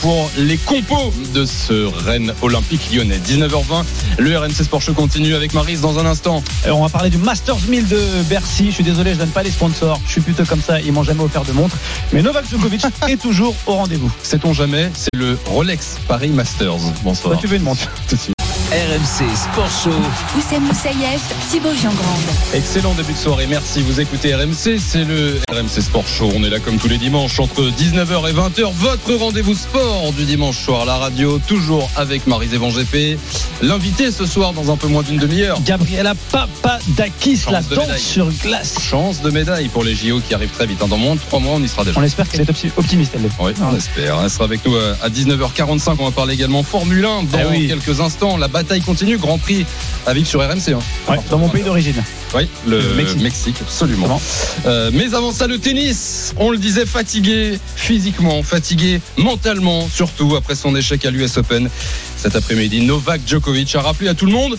[0.00, 3.18] pour les compos de ce Rennes Olympique lyonnais.
[3.26, 3.84] 19h20,
[4.18, 6.42] le RMC Sport Show continue avec Marise dans un instant.
[6.66, 7.98] Et on va parler du Masters 1000 de
[8.36, 8.66] Bercy.
[8.66, 9.98] Je suis désolé, je donne pas les sponsors.
[10.04, 10.78] Je suis plutôt comme ça.
[10.78, 11.74] Ils m'ont jamais offert de montre.
[12.12, 14.12] Mais Novak Djokovic est toujours au rendez-vous.
[14.22, 16.76] Sait-on jamais C'est le Rolex Paris Masters.
[17.02, 17.32] Bonsoir.
[17.32, 18.35] Toi, tu veux une montre Tout de suite.
[18.76, 19.90] RMC Sport Show.
[20.36, 22.20] Oussem Moussaïef, Thibaut Giangrande.
[22.52, 23.80] Excellent début de soirée, merci.
[23.80, 26.28] Vous écoutez RMC, c'est le RMC Sport Show.
[26.36, 28.70] On est là comme tous les dimanches entre 19h et 20h.
[28.74, 33.18] Votre rendez-vous sport du dimanche soir à la radio, toujours avec Marie Zévan GP.
[33.62, 35.58] L'invité ce soir dans un peu moins d'une demi-heure.
[35.64, 38.00] Gabriela Papadakis, Chance la danse médaille.
[38.00, 38.74] sur glace.
[38.82, 40.82] Chance de médaille pour les JO qui arrivent très vite.
[40.82, 40.88] hein.
[40.88, 41.98] Dans moins de 3 mois, on y sera déjà.
[41.98, 43.30] On espère qu'elle est opti- optimiste, elle.
[43.40, 44.20] Oui, on espère.
[44.22, 45.96] Elle sera avec nous euh, à 19h45.
[45.98, 47.68] On va parler également Formule 1 dans oui.
[47.68, 48.36] quelques instants.
[48.36, 49.16] La bataille continue.
[49.18, 49.64] Grand Prix
[50.06, 50.72] à vivre sur RMC.
[50.74, 50.78] hein.
[51.08, 52.02] Ouais, dans mon pays d'origine.
[52.34, 53.22] Oui, le, Le Mexique.
[53.22, 53.56] Mexique.
[53.60, 54.20] absolument.
[54.66, 56.34] Euh, mais avant ça, le tennis.
[56.36, 61.68] On le disait, fatigué physiquement, fatigué mentalement, surtout après son échec à l'US Open
[62.16, 62.80] cet après-midi.
[62.82, 64.58] Novak Djokovic a rappelé à tout le monde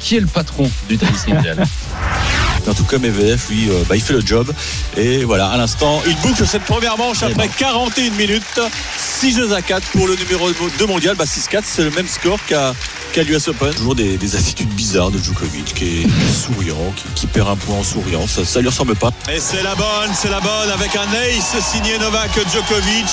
[0.00, 1.62] qui est le patron du tennis mondial.
[2.68, 4.52] En tout cas, Medvedev, lui, euh, bah, il fait le job.
[4.96, 8.60] Et voilà, à l'instant, il boucle cette première manche après 41 minutes.
[8.98, 11.16] 6 jeux à 4 pour le numéro 2 mondial.
[11.16, 12.74] Bah, 6-4, c'est le même score qu'à
[13.12, 13.74] qu'à l'US Open.
[13.74, 17.76] Toujours des, des attitudes bizarres de Djokovic qui est souriant, qui, qui perd un point
[17.76, 18.26] en souriant.
[18.26, 19.10] Ça, ça lui ressemble pas.
[19.32, 23.06] Et c'est la bonne, c'est la bonne avec un ace signé Novak Djokovic.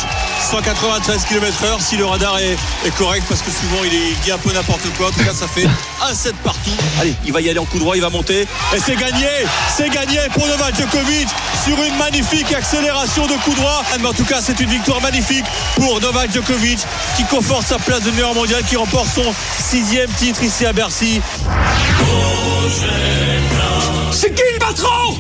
[0.52, 2.56] 193 km/h si le radar est,
[2.86, 5.08] est correct parce que souvent il, est, il dit un peu n'importe quoi.
[5.08, 5.68] En tout cas, ça fait
[6.08, 6.70] un set partout.
[7.00, 8.42] Allez, il va y aller en coup droit, il va monter.
[8.76, 9.28] Et c'est gagné,
[9.76, 11.28] c'est gagné pour Novak Djokovic
[11.66, 13.84] sur une magnifique accélération de coup droit.
[14.00, 16.80] Mais en tout cas, c'est une victoire magnifique pour Novak Djokovic
[17.16, 21.22] qui conforte sa place de meilleur mondial, qui remporte son sixième titre ici à Bercy.
[24.12, 25.18] C'est qui le patron?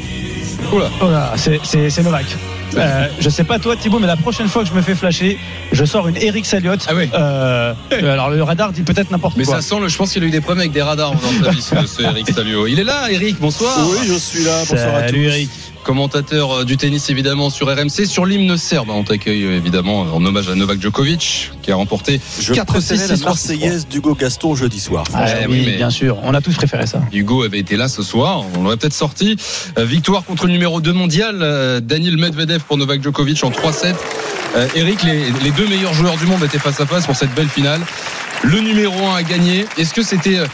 [0.72, 0.90] Oula.
[1.02, 2.26] Oh là, c'est- c'est c'est Novak.
[2.75, 5.39] Euh, je sais pas toi Thibaut mais la prochaine fois que je me fais flasher
[5.71, 7.10] je sors une Eric Saliot Ah oui.
[7.13, 9.88] Euh, euh, alors le radar dit peut-être n'importe Mais quoi ça sent le.
[9.88, 12.01] Je pense qu'il a eu des problèmes avec des radars dans sa vie, ce, ce
[12.01, 12.67] Eric Salio.
[12.67, 13.39] Il est là, Eric.
[13.39, 13.73] Bonsoir.
[13.89, 14.60] Oui, je suis là.
[14.69, 15.08] Bonsoir à tous.
[15.08, 15.49] Salut Eric
[15.88, 18.89] Commentateur euh, du tennis évidemment sur RMC, sur l'hymne serbe.
[18.89, 23.04] On t'accueille euh, évidemment en hommage à Novak Djokovic qui a remporté Je 4 préférais
[23.06, 25.06] 6 la 6 Marseillaise d'Hugo Gaston jeudi soir.
[25.13, 27.88] Ah, oui, oui, mais- bien sûr on a tous préféré ça Hugo avait été là
[27.88, 29.38] ce soir, on l'aurait peut-être sorti.
[29.78, 33.95] Euh, victoire contre le numéro 2 mondial, euh, Daniel Medvedev pour Novak Djokovic en 3-7.
[34.58, 37.34] Euh, Eric, les, les deux meilleurs joueurs du monde étaient face à face pour cette
[37.34, 37.80] belle finale.
[38.43, 39.65] Le numéro 1 a gagné.
[39.78, 40.45] Est-ce que c'était euh,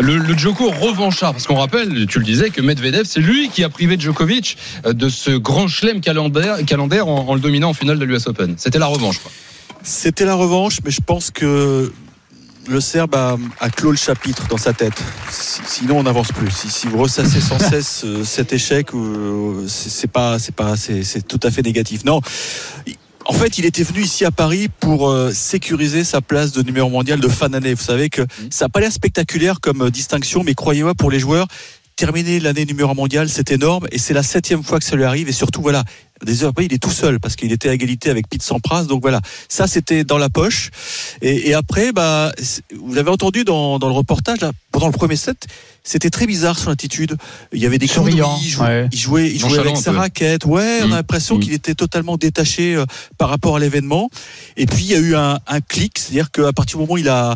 [0.00, 1.32] le, le Djoko revanchard?
[1.32, 4.92] Parce qu'on rappelle, tu le disais, que Medvedev, c'est lui qui a privé Djokovic euh,
[4.92, 8.54] de ce grand chelem calendaire, calendaire en, en le dominant en finale de l'US Open.
[8.58, 9.20] C'était la revanche.
[9.82, 11.92] C'était la revanche, mais je pense que
[12.68, 15.00] le Serbe a, a clos le chapitre dans sa tête.
[15.30, 16.50] Si- Sinon, on n'avance plus.
[16.50, 18.88] Si, si vous ressassez sans cesse euh, cet échec,
[19.68, 22.04] c'est pas, c'est pas, c'est tout à fait négatif.
[22.04, 22.20] Non.
[23.30, 26.88] En fait, il était venu ici à Paris pour euh, sécuriser sa place de numéro
[26.88, 27.74] mondial de fin d'année.
[27.74, 31.18] Vous savez que ça n'a pas l'air spectaculaire comme euh, distinction, mais croyez-moi, pour les
[31.18, 31.46] joueurs,
[31.98, 35.28] terminer l'année numéro mondial, c'est énorme et c'est la septième fois que ça lui arrive.
[35.28, 35.82] Et surtout, voilà,
[36.24, 38.84] des heures après, il est tout seul parce qu'il était à égalité avec Pete Sampras.
[38.84, 40.70] Donc voilà, ça c'était dans la poche.
[41.22, 42.30] Et, et après, bah,
[42.80, 45.48] vous l'avez entendu dans, dans le reportage, là, pendant le premier set,
[45.82, 47.16] c'était très bizarre son attitude.
[47.52, 48.88] Il y avait des coups il jouait, ouais.
[48.92, 50.44] il jouait, il jouait Nonchalant avec sa raquette.
[50.44, 50.92] Ouais, on Mm.
[50.92, 51.40] a l'impression Mm.
[51.40, 52.84] qu'il était totalement détaché euh,
[53.18, 54.08] par rapport à l'événement.
[54.56, 56.98] Et puis il y a eu un, un clic, c'est-à-dire qu'à partir du moment où
[56.98, 57.34] il a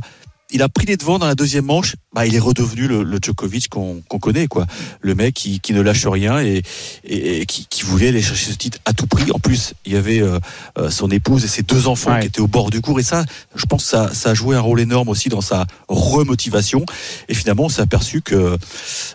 [0.53, 3.19] il a pris les devants dans la deuxième manche, bah, il est redevenu le, le
[3.23, 4.67] Djokovic qu'on qu'on connaît, quoi.
[5.01, 6.63] Le mec qui, qui ne lâche rien et,
[7.05, 9.31] et, et qui, qui voulait aller chercher ce titre à tout prix.
[9.33, 10.39] En plus, il y avait euh,
[10.79, 12.21] euh, son épouse et ses deux enfants Ouais.
[12.21, 13.01] qui étaient au bord du cours.
[13.01, 15.67] Et ça, je pense que ça, ça a joué un rôle énorme aussi dans sa
[15.89, 16.85] remotivation.
[17.29, 18.57] Et finalement, on s'est aperçu que,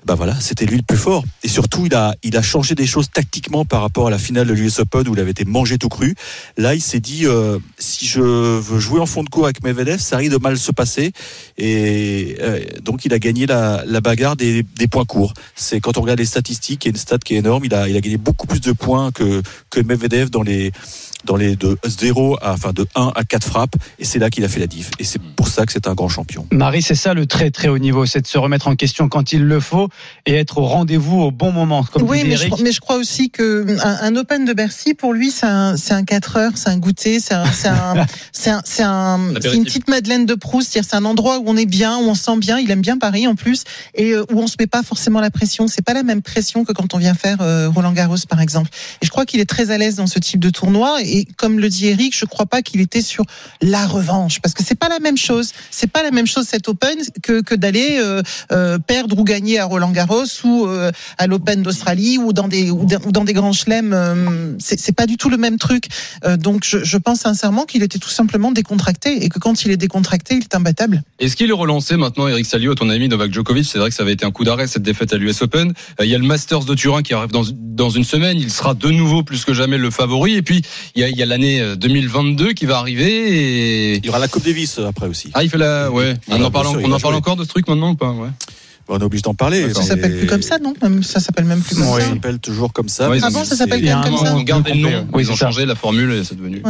[0.06, 1.23] bah voilà, c'était lui le plus fort.
[1.43, 4.47] Et surtout, il a, il a changé des choses tactiquement par rapport à la finale
[4.47, 6.15] de l'US Open où il avait été mangé tout cru.
[6.58, 10.00] Là, il s'est dit, euh, si je veux jouer en fond de cours avec Medvedev,
[10.00, 11.12] ça risque de mal se passer.
[11.58, 15.34] Et euh, donc, il a gagné la, bagarre des, points courts.
[15.56, 17.66] C'est quand on regarde les statistiques, il y a une stat qui est énorme.
[17.66, 20.72] Il a, il a gagné beaucoup plus de points que, que Medvedev dans les,
[21.28, 23.76] dans les de 0 à, enfin, de 1 à 4 frappes.
[24.00, 24.90] Et c'est là qu'il a fait la diff.
[25.00, 26.48] Et c'est pour ça que c'est un grand champion.
[26.52, 29.32] Marie c'est ça le très très haut niveau c'est de se remettre en question quand
[29.32, 29.90] il le faut
[30.26, 32.62] et être au rendez-vous au bon moment comme Oui, mais je, Eric.
[32.63, 35.94] mais je crois aussi que un, un Open de Bercy, pour lui, c'est un, c'est
[35.94, 38.06] un 4 heures, c'est un goûter, c'est un, c'est un,
[38.66, 39.20] c'est un,
[39.54, 40.74] une petite Madeleine de Proust.
[40.74, 42.60] C'est un endroit où on est bien, où on se sent bien.
[42.60, 43.63] Il aime bien Paris en plus,
[43.96, 45.68] et euh, où on se met pas forcément la pression.
[45.68, 48.70] C'est pas la même pression que quand on vient faire euh, Roland Garros, par exemple.
[49.02, 51.00] Et je crois qu'il est très à l'aise dans ce type de tournoi.
[51.04, 53.23] Et comme le dit Eric, je crois pas qu'il était sur
[53.62, 55.51] la revanche, parce que c'est pas la même chose.
[55.71, 59.60] C'est pas la même chose cet Open que, que d'aller euh, euh, perdre ou gagner
[59.60, 63.53] à Roland Garros ou euh, à l'Open d'Australie ou dans des ou dans, des grands
[63.53, 63.93] chelems.
[63.93, 65.86] euh, c'est pas du tout le même truc.
[66.25, 69.71] Euh, donc je, je pense sincèrement qu'il était tout simplement décontracté et que quand il
[69.71, 71.03] est décontracté, il est imbattable.
[71.19, 73.65] Est-ce qu'il est relancé maintenant, Eric Salio, ton ami Novak Djokovic?
[73.65, 75.73] C'est vrai que ça avait été un coup d'arrêt cette défaite à l'US Open.
[75.99, 78.38] Euh, Il y a le Masters de Turin qui arrive dans, dans une semaine.
[78.39, 80.36] Il sera de nouveau plus que jamais le favori.
[80.36, 80.62] Et puis
[80.95, 83.06] il y a, il y a l'année euh, 2022 qui va arriver.
[83.93, 83.96] Et...
[83.98, 85.30] Il y aura la Coupe Davis euh, après aussi.
[85.34, 85.91] Ah, il fait la.
[85.91, 86.15] Ouais.
[86.30, 88.30] On en parle, on en parle encore de ce truc maintenant ou pas ouais.
[88.89, 89.74] On est obligé d'en parler.
[89.74, 90.74] Ça s'appelle plus comme ça, non?
[90.82, 92.00] Même Ça s'appelle même plus comme Ça?
[92.00, 92.08] ça.
[92.10, 93.10] s'appelle toujours comme ça.
[93.12, 95.08] Ah bon, ça s'appelle comme ça Ils ont gardé le nom.
[95.13, 95.46] Oui, ils ont c'est ça.
[95.48, 96.62] changé la formule et c'est devenu.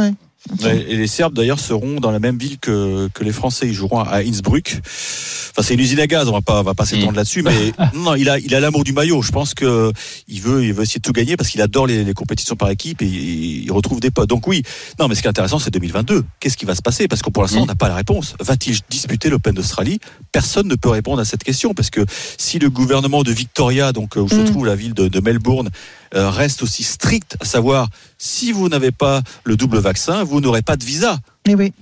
[0.64, 3.66] Et les Serbes d'ailleurs seront dans la même ville que, que les Français.
[3.66, 4.78] Ils joueront à Innsbruck.
[4.80, 6.28] Enfin, c'est une usine à gaz.
[6.28, 7.16] On va pas, on va pas s'étendre Mm.
[7.16, 9.20] là-dessus, mais non, il a, il a l'amour du maillot.
[9.20, 9.92] Je pense que
[10.28, 12.70] il veut, il veut essayer de tout gagner parce qu'il adore les, les compétitions par
[12.70, 14.28] équipe et il, retrouve des potes.
[14.30, 14.62] Donc oui,
[14.98, 16.24] non, mais ce qui est intéressant, c'est 2022.
[16.40, 17.08] Qu'est-ce qui va se passer?
[17.08, 17.62] Parce que pour l'instant, Mm.
[17.62, 18.34] on n'a pas la réponse.
[18.40, 19.98] Va-t-il disputer l'Open d'Australie?
[20.32, 22.06] Personne ne peut répondre à cette question parce que
[22.38, 24.44] si le gouvernement de Victoria, donc euh, où se Mm.
[24.44, 25.68] trouve la ville de, de Melbourne,
[26.12, 30.76] reste aussi strict, à savoir si vous n'avez pas le double vaccin, vous n'aurez pas
[30.76, 31.18] de visa.
[31.46, 31.72] Mais oui.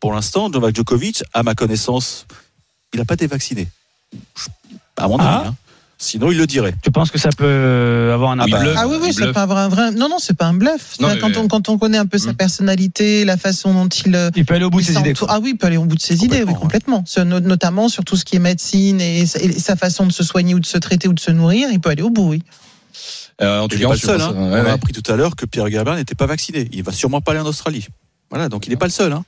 [0.00, 2.26] Pour l'instant, Novak Djokovic, à ma connaissance,
[2.92, 3.68] il n'a pas été vacciné.
[4.96, 5.28] À mon avis.
[5.28, 5.44] Ah.
[5.48, 5.54] hein.
[5.96, 6.74] Sinon, il le dirait.
[6.82, 8.74] Tu penses que ça peut avoir un impact bleu.
[8.76, 9.92] Ah oui, oui, peut avoir un vrai.
[9.92, 10.96] Non, non, c'est pas un bluff.
[11.00, 12.36] Non, Enfin, mais- quand, on, quand on connaît un peu sa Hmm.
[12.36, 14.14] personnalité, la façon dont il.
[14.14, 15.14] euh, Il peut aller au bout de ses idées.
[15.28, 18.16] Ah oui, il peut aller au bout de ses idées, oui, Complètement, Notamment sur tout
[18.16, 20.76] ce qui est médecine et sa, et sa façon de se soigner ou de se
[20.78, 22.42] traiter ou de se nourrir, il peut aller au bout, oui.
[23.42, 24.20] Euh, en tout cas, pas seul.
[24.20, 24.32] hein.
[24.36, 24.60] On ouais.
[24.60, 26.68] a appris tout à l'heure que Pierre Gabin n'était pas vacciné.
[26.72, 27.86] Il va sûrement pas aller en Australie.
[28.30, 29.12] Voilà, donc il n'est pas le seul.
[29.12, 29.24] hein.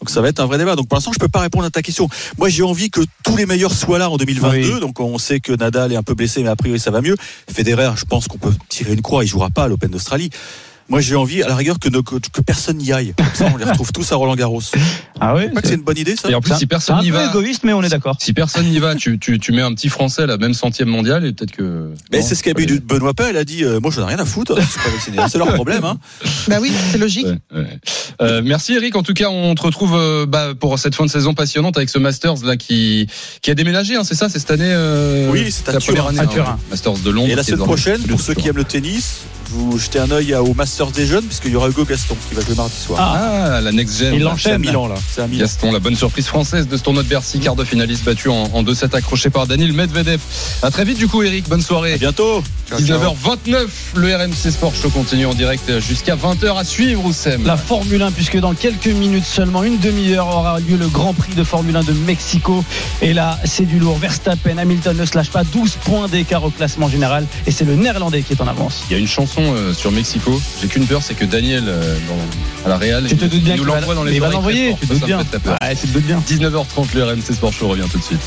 [0.00, 0.74] Donc ça va être un vrai débat.
[0.76, 2.08] Donc pour l'instant, je peux pas répondre à ta question.
[2.38, 4.74] Moi, j'ai envie que tous les meilleurs soient là en 2022.
[4.74, 4.80] Oui.
[4.80, 7.16] Donc on sait que Nadal est un peu blessé, mais a priori ça va mieux.
[7.52, 9.22] Federer, je pense qu'on peut tirer une croix.
[9.24, 10.30] Il jouera pas à l'Open d'Australie.
[10.90, 13.14] Moi, j'ai envie, à la rigueur, que, nos- que, que personne n'y aille.
[13.16, 14.60] Comme ça, on les retrouve tous à Roland Garros.
[15.20, 16.60] Ah oui Pas que c'est une bonne idée, ça Et en plus, C'est un- si
[16.62, 18.16] C'est personne un n'y peu va, égoïste, mais on est d'accord.
[18.20, 21.24] si personne n'y va, tu, tu, tu mets un petit Français là, même centième mondial,
[21.24, 21.92] et peut-être que.
[22.12, 23.28] Mais c'est ce qu'a dit Benoît Paire.
[23.30, 24.60] Il a dit, euh, moi, je n'en ai rien à foutre.
[24.60, 25.18] Je suis pas vacciné.
[25.30, 25.84] C'est leur problème.
[25.84, 25.98] Hein.
[26.48, 27.26] Bah oui, c'est logique.
[27.26, 27.78] Ouais, ouais.
[28.20, 28.96] Euh, merci Eric.
[28.96, 31.88] En tout cas, on te retrouve euh, bah, pour cette fin de saison passionnante avec
[31.88, 33.06] ce Masters là qui
[33.40, 33.94] qui a déménagé.
[33.96, 34.64] Hein, c'est ça, c'est cette année.
[34.66, 36.08] euh, Oui, c'est à la Turin.
[36.08, 36.18] année.
[36.18, 36.58] À hein, Turin.
[36.70, 37.30] Masters de Londres.
[37.30, 39.20] Et la semaine prochaine, pour ceux qui aiment le tennis,
[39.54, 42.42] vous jetez un œil au Masters des jeunes, puisqu'il y aura Hugo Gaston qui va
[42.42, 42.98] jouer mardi soir.
[43.00, 44.14] Ah, la next gen.
[44.14, 44.94] Il à Milan, là.
[45.08, 45.44] C'est à Milan.
[45.44, 48.44] Gaston, la bonne surprise française de ce tournoi de Bercy, quart de finaliste battu en,
[48.52, 50.20] en 2-7 accroché par Daniel Medvedev.
[50.62, 51.96] À très vite du coup Eric, bonne À soirée.
[51.98, 52.42] bientôt.
[52.68, 52.98] Ciao, ciao.
[52.98, 57.44] 19h29, le RMC Sport Show continue en direct jusqu'à 20h à suivre Oussem.
[57.44, 61.34] La Formule 1, puisque dans quelques minutes seulement, une demi-heure, aura lieu le Grand Prix
[61.34, 62.64] de Formule 1 de Mexico.
[63.02, 63.98] Et là, c'est du lourd.
[63.98, 65.44] Verstappen, Hamilton ne se lâche pas.
[65.44, 67.26] 12 points d'écart au classement général.
[67.46, 68.84] Et c'est le Néerlandais qui est en avance.
[68.88, 70.40] Il y a une chanson euh, sur Mexico.
[70.60, 73.42] J'ai qu'une peur, c'est que Daniel, euh, dans- à la Real, Tu te il, doutes
[73.42, 74.74] bien il nous l'envoie dans les il va oreilles l'envoyer.
[74.80, 75.18] te doutes bien.
[75.24, 76.22] tu te doutes bien.
[76.26, 78.20] 19h30, le RMC Sport Show revient tout de suite.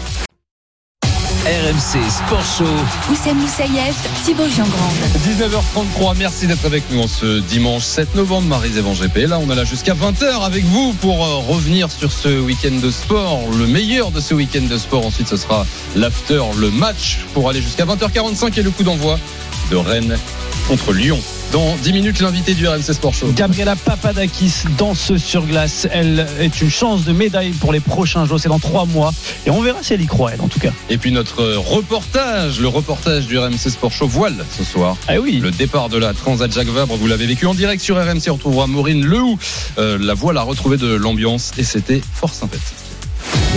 [1.46, 2.66] RMC Sport Show.
[3.10, 4.98] Oussem Moussaïef, Thibaut Jean-Grande.
[5.24, 9.28] 19h33, merci d'être avec nous en ce dimanche 7 novembre, Marie-Zévan GP.
[9.30, 12.92] Là, on est là jusqu'à 20h avec vous pour euh, revenir sur ce week-end de
[12.92, 15.06] sport, le meilleur de ce week-end de sport.
[15.06, 19.18] Ensuite, ce sera l'after, le match pour aller jusqu'à 20h45 et le coup d'envoi
[19.70, 20.18] de Rennes
[20.68, 21.20] contre Lyon.
[21.52, 23.32] Dans 10 minutes, l'invité du RMC Sport Show.
[23.34, 25.88] Gabriela Papadakis, danseuse sur glace.
[25.92, 28.40] Elle est une chance de médaille pour les prochains jours.
[28.40, 29.14] C'est dans trois mois.
[29.46, 30.72] Et on verra si elle y croit, elle, en tout cas.
[30.90, 34.98] Et puis notre reportage, le reportage du RMC Sport Show voile ce soir.
[35.08, 35.40] Ah oui.
[35.42, 38.30] Le départ de la Transat Jacques Vabre, vous l'avez vécu en direct sur RMC.
[38.30, 39.40] On retrouvera Maureen Lehoux.
[39.78, 42.87] Euh, la voile a retrouvé de l'ambiance et c'était fort sympathique.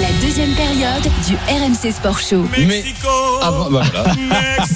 [0.00, 2.44] La deuxième période du RMC Sport Show.
[2.66, 2.84] Mais
[3.42, 4.14] avant, bah voilà,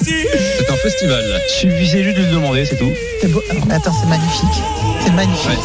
[0.03, 1.23] c'est un festival.
[1.47, 2.91] Suffisait juste de le demander, c'est tout.
[3.21, 3.41] C'est beau.
[3.67, 4.63] Mais attends, c'est magnifique.
[5.03, 5.59] C'est magnifique.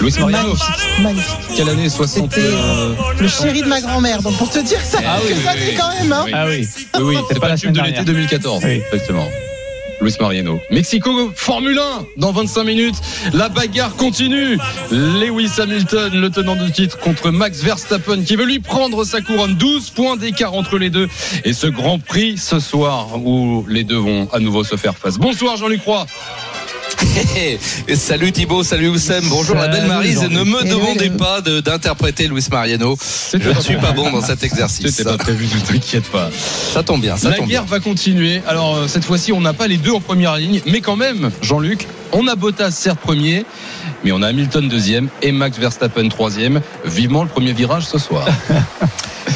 [0.00, 1.00] Louis Mariano, Magnifique.
[1.02, 1.36] Magnifique.
[1.56, 4.20] quelle année 60 C'était euh, le chéri de ma grand-mère.
[4.22, 5.76] Donc pour te dire ça, Ah oui, que ça oui, fait oui.
[5.78, 6.12] quand même.
[6.12, 6.26] Hein.
[6.32, 6.68] Ah oui.
[6.96, 8.04] Oui, oui, c'est pas pas la tube de l'été dernière.
[8.04, 8.64] 2014.
[8.64, 8.82] Oui.
[8.92, 9.28] Exactement.
[10.02, 10.60] Luis Mariano.
[10.70, 12.96] Mexico, Formule 1, dans 25 minutes.
[13.32, 14.58] La bagarre continue.
[14.90, 19.54] Lewis Hamilton, le tenant du titre, contre Max Verstappen, qui veut lui prendre sa couronne.
[19.54, 21.08] 12 points d'écart entre les deux.
[21.44, 25.18] Et ce grand prix ce soir, où les deux vont à nouveau se faire face.
[25.18, 26.04] Bonsoir Jean-Luc Roy.
[27.96, 30.22] Salut Thibaut, salut Oussem, bonjour la belle Marise.
[30.22, 32.96] Ne me demandez pas d'interpréter Luis Mariano.
[33.32, 34.90] Je ne suis pas bon dans cet exercice.
[34.90, 36.30] C'était pas prévu, ne t'inquiète pas.
[36.72, 37.60] Ça tombe bien, ça La tombe bien.
[37.60, 38.42] guerre va continuer.
[38.46, 41.30] Alors euh, cette fois-ci, on n'a pas les deux en première ligne, mais quand même,
[41.42, 43.44] Jean-Luc, on a Bottas certes premier,
[44.04, 46.60] mais on a Hamilton deuxième et Max Verstappen troisième.
[46.84, 48.26] Vivement le premier virage ce soir.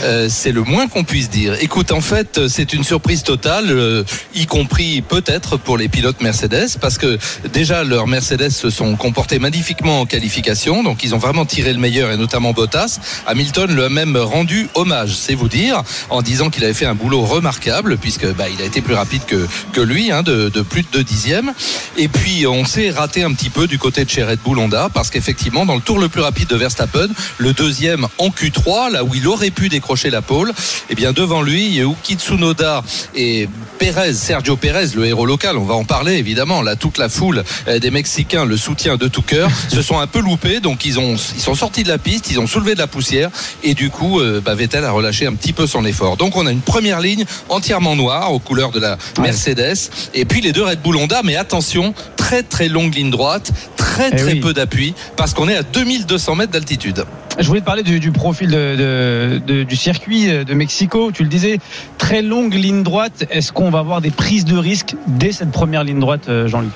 [0.05, 1.57] Euh, c'est le moins qu'on puisse dire.
[1.61, 6.79] Écoute, en fait, c'est une surprise totale, euh, y compris peut-être pour les pilotes Mercedes,
[6.81, 7.19] parce que
[7.53, 11.79] déjà leurs Mercedes se sont comportés magnifiquement en qualification, donc ils ont vraiment tiré le
[11.79, 12.99] meilleur, et notamment Bottas.
[13.27, 16.95] Hamilton lui a même rendu hommage, c'est vous dire, en disant qu'il avait fait un
[16.95, 20.83] boulot remarquable, puisque bah, il a été plus rapide que, que lui, hein, de, plus
[20.83, 21.53] de 2 dixièmes.
[21.97, 24.89] Et puis on s'est raté un petit peu du côté de chez Red Bull Honda,
[24.93, 29.05] parce qu'effectivement, dans le tour le plus rapide de Verstappen, le deuxième en Q3, là
[29.05, 30.53] où il aurait pu décrocher la pole,
[30.91, 32.83] et bien devant lui, il y a Yuki Tsunoda
[33.15, 33.49] et
[33.79, 36.63] Perez, Sergio Perez, le héros local, on va en parler évidemment.
[36.63, 40.07] Là, toute la foule euh, des Mexicains, le soutien de tout cœur, se sont un
[40.07, 42.79] peu loupés, donc ils ont ils sont sortis de la piste, ils ont soulevé de
[42.79, 43.31] la poussière,
[43.63, 46.17] et du coup, euh, bah, Vettel a relâché un petit peu son effort.
[46.17, 50.41] Donc on a une première ligne entièrement noire aux couleurs de la Mercedes, et puis
[50.41, 51.95] les deux Red Bull Honda, mais attention,
[52.27, 54.41] très très longue ligne droite, très Eh très oui.
[54.41, 57.05] peu d'appui, parce qu'on est à 2200 mètres d'altitude.
[57.39, 61.13] Je voulais te parler du, du profil de, de- de- du circuit de Mexico.
[61.13, 61.59] Tu le disais,
[61.99, 63.27] très longue ligne droite.
[63.31, 66.73] Est-ce qu'on va avoir des prises de risque dès cette première ligne droite, euh, Jean-Luc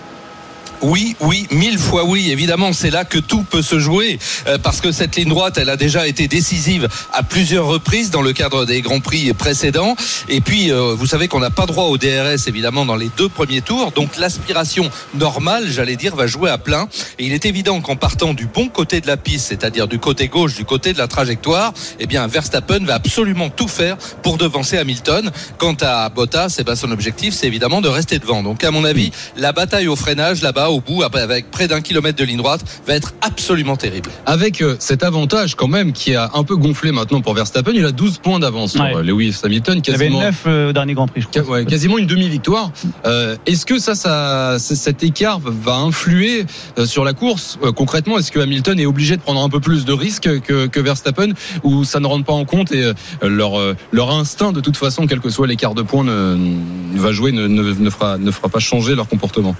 [0.82, 2.30] Oui, oui, mille fois oui.
[2.30, 5.68] Évidemment, c'est là que tout peut se jouer euh, parce que cette ligne droite, elle
[5.68, 9.94] a déjà été décisive à plusieurs reprises dans le cadre des grands prix précédents.
[10.28, 13.28] Et puis, euh, vous savez qu'on n'a pas droit au DRS évidemment dans les deux
[13.28, 16.88] premiers tours, donc l'aspiration normale, j'allais dire, va jouer à plein.
[17.18, 20.28] Et il est évident qu'en partant du bon côté de la piste, c'est-à-dire du côté
[20.28, 24.78] gauche, du côté de la trajectoire, eh bien Verstappen va absolument tout faire pour devancer
[24.78, 25.30] Hamilton.
[25.58, 28.42] Quant à Bottas, eh ben, son objectif, c'est évidemment de rester devant.
[28.42, 32.18] Donc, à mon avis, la bataille au freinage là-bas au bout, avec près d'un kilomètre
[32.18, 34.10] de ligne droite, va être absolument terrible.
[34.26, 37.84] Avec euh, cet avantage quand même qui a un peu gonflé maintenant pour Verstappen, il
[37.84, 38.94] a 12 points d'avance sur Ouais.
[38.96, 41.52] euh, Lewis Hamilton, Il y avait quasiment, 9 euh, au dernier Grand Prix, je crois.
[41.58, 42.72] ouais, quasiment une demi-victoire.
[43.06, 46.46] Euh, est-ce que ça, cet écart va influer
[46.84, 49.84] sur la course Euh, Concrètement, est-ce que Hamilton est obligé de prendre un peu plus
[49.84, 51.28] de risques que, que Verstappen
[51.62, 54.76] ou ça ne rentre pas en compte et euh, leur, euh, leur instinct de toute
[54.76, 58.18] façon, quel que soit l'écart de points, ne, ne va jouer, ne, ne, ne fera,
[58.18, 59.56] ne fera pas changer leur comportement?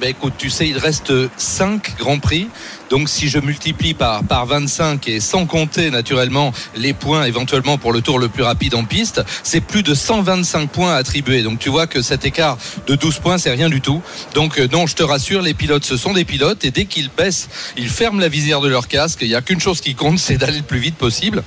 [0.00, 2.48] Ben écoute, tu sais, il reste 5 grands prix.
[2.88, 7.92] Donc si je multiplie par, par 25 et sans compter naturellement les points éventuellement pour
[7.92, 11.42] le tour le plus rapide en piste, c'est plus de 125 points attribués.
[11.42, 14.00] Donc tu vois que cet écart de 12 points, c'est rien du tout.
[14.32, 17.10] Donc euh, non, je te rassure, les pilotes, ce sont des pilotes et dès qu'ils
[17.10, 19.18] baissent, ils ferment la visière de leur casque.
[19.20, 21.44] Il n'y a qu'une chose qui compte, c'est d'aller le plus vite possible.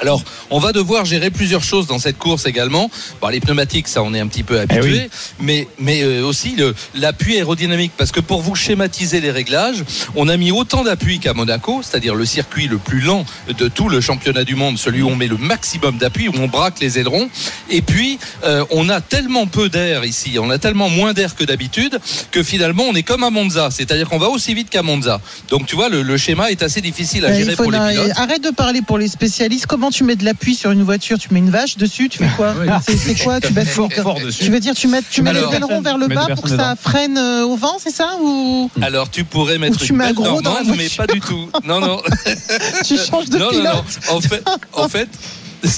[0.00, 2.90] Alors, on va devoir gérer plusieurs choses dans cette course également.
[3.20, 6.56] Bon, les pneumatiques, ça, on est un petit peu habitué, mais mais euh, aussi
[6.94, 9.84] l'appui aérodynamique, parce que pour vous schématiser les réglages,
[10.16, 13.24] on a mis autant d'appui qu'à Monaco, c'est-à-dire le circuit le plus lent
[13.56, 16.48] de tout le championnat du monde, celui où on met le maximum d'appui, où on
[16.48, 17.28] braque les ailerons.
[17.70, 21.44] Et puis, euh, on a tellement peu d'air ici, on a tellement moins d'air que
[21.44, 21.98] d'habitude,
[22.30, 25.20] que finalement, on est comme à Monza, c'est-à-dire qu'on va aussi vite qu'à Monza.
[25.48, 28.12] Donc, tu vois, le, le schéma est assez difficile à Euh, gérer pour les pilotes.
[28.16, 29.66] arrête de parler pour les spécialistes.
[29.72, 31.18] Comment tu mets de l'appui sur une voiture?
[31.18, 32.10] Tu mets une vache dessus?
[32.10, 32.54] Tu fais quoi?
[32.60, 32.66] Oui.
[32.98, 33.40] C'est quoi?
[33.40, 34.44] Tu baisses Fort, fort dessus.
[34.44, 36.44] Tu veux dire tu mets, tu mets Alors- les ailerons vers le Mets bas pour
[36.44, 38.70] que ça freine euh, au vent, c'est ça ou?
[38.82, 41.48] Alors tu pourrais mettre tu une mets un gros dans normande, mais pas du tout.
[41.64, 42.02] Non, non.
[42.84, 43.74] tu changes de non, non, pilote
[44.10, 44.16] non.
[44.16, 45.08] En fait, en fait,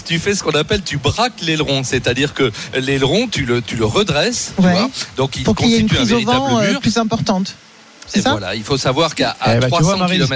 [0.05, 3.85] tu fais ce qu'on appelle, tu braques l'aileron, c'est-à-dire que l'aileron, tu le, tu le
[3.85, 4.73] redresses, tu Ouais.
[4.73, 4.91] vois.
[5.17, 6.81] Donc il pour qu'il y ait une constitue un prise au vent euh, mur.
[6.81, 7.55] plus importante.
[8.09, 8.33] C'est Et ça?
[8.33, 10.29] voilà, il faut savoir qu'à à Eh ben, vois, 300 Maryse.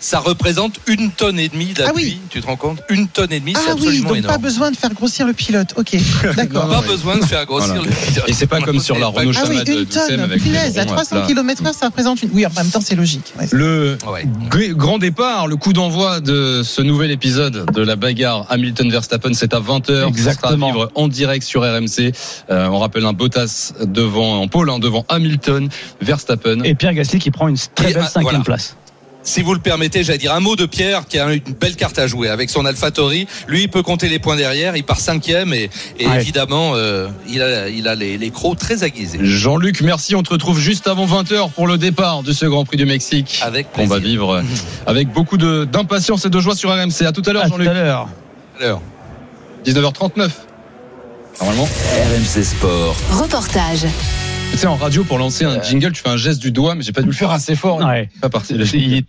[0.00, 1.88] Ça représente une tonne et demie d'appui.
[1.88, 2.20] Ah oui.
[2.30, 2.78] Tu te rends compte?
[2.88, 4.42] Une tonne et demie, c'est Ah oui, absolument donc pas énorme.
[4.42, 5.74] besoin de faire grossir le pilote.
[5.76, 5.96] Ok,
[6.36, 6.68] d'accord.
[6.68, 7.88] Pas besoin de faire grossir Voilà.
[7.90, 8.24] le pilote.
[8.28, 10.20] Et c'est pas comme sur la Renault Ah oui, une tonne.
[10.20, 11.26] avec Punaise, à ronds 300 plat.
[11.26, 12.30] km/h, ça représente une.
[12.32, 13.32] Oui, en même temps, c'est logique.
[13.38, 13.46] ouais.
[13.52, 14.26] Le Ouais.
[14.74, 19.60] grand départ, le coup d'envoi de ce nouvel épisode de la bagarre Hamilton-Verstappen, c'est à
[19.60, 20.06] 20h.
[20.08, 20.68] Exactement.
[20.68, 22.12] à vivre en direct sur RMC.
[22.50, 25.68] Euh, on rappelle un Bottas devant, en pôle, hein, devant Hamilton,
[26.00, 26.62] Verstappen.
[26.62, 28.44] Et Pierre Gasly qui prend une très belle ah, cinquième voilà.
[28.44, 28.76] place.
[29.28, 31.98] Si vous le permettez, j'allais dire un mot de Pierre qui a une belle carte
[31.98, 33.26] à jouer avec son AlphaTauri.
[33.46, 34.74] Lui, il peut compter les points derrière.
[34.74, 36.16] Il part cinquième et, et Ouais.
[36.16, 39.18] évidemment, euh, il a, il a les, les crocs très aiguisés.
[39.20, 40.14] Jean-Luc, merci.
[40.14, 43.40] On te retrouve juste avant 20h pour le départ de ce Grand Prix du Mexique.
[43.44, 44.12] Avec qu'on va plaisir.
[44.12, 44.42] vivre
[44.86, 47.02] avec beaucoup d'impatience et de joie sur RMC.
[47.06, 47.68] À tout à l'heure, À tout Jean-Luc.
[47.68, 48.08] à l'heure.
[48.62, 48.80] Alors.
[49.66, 50.30] 19h39.
[51.40, 51.68] Normalement.
[52.14, 52.96] RMC Sport.
[53.10, 53.84] Reportage.
[54.52, 56.82] Tu sais, en radio, pour lancer un jingle, tu fais un geste du doigt, mais
[56.82, 57.78] j'ai pas dû le faire assez fort.
[57.78, 58.08] Ouais.
[58.20, 58.54] Pas parti.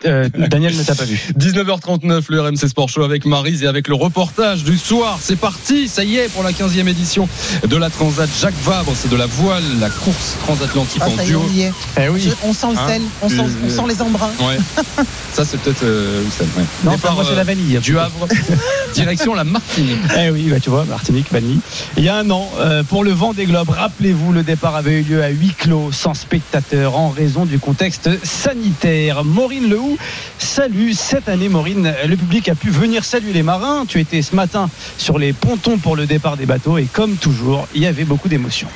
[0.06, 1.20] Euh, Daniel ne t'a pas vu.
[1.40, 5.18] 19h39, le RMC Sport Show avec Marise et avec le reportage du soir.
[5.20, 7.28] C'est parti, ça y est, pour la 15e édition
[7.68, 8.92] de la Transat Jacques Vabre.
[8.96, 11.42] C'est de la voile, la course transatlantique Ah, en duo.
[11.44, 11.74] on y est.
[12.00, 12.22] Eh oui.
[12.22, 14.30] Je- on sent le Hein sel, on sent, on sent les embruns.
[14.42, 14.58] Ouais.
[15.34, 16.64] ça, c'est peut-être euh, Wissem, ouais.
[16.84, 17.80] Non, Départ, moi c'est la euh, vanille.
[17.80, 18.28] du Havre,
[18.94, 19.98] direction la Martinique.
[20.16, 21.60] Eh oui, bah tu vois, Martinique, vanille.
[21.98, 25.00] Il y a un an, euh, pour le vent des globes, rappelez-vous, le départ avait
[25.00, 29.24] eu lieu à huis clos, sans spectateurs, en raison du contexte sanitaire.
[29.24, 29.98] Maureen Lehou,
[30.38, 30.94] salut.
[30.94, 33.86] Cette année, Maureen, le public a pu venir saluer les marins.
[33.88, 37.68] Tu étais ce matin sur les pontons pour le départ des bateaux et comme toujours,
[37.74, 38.68] il y avait beaucoup d'émotions.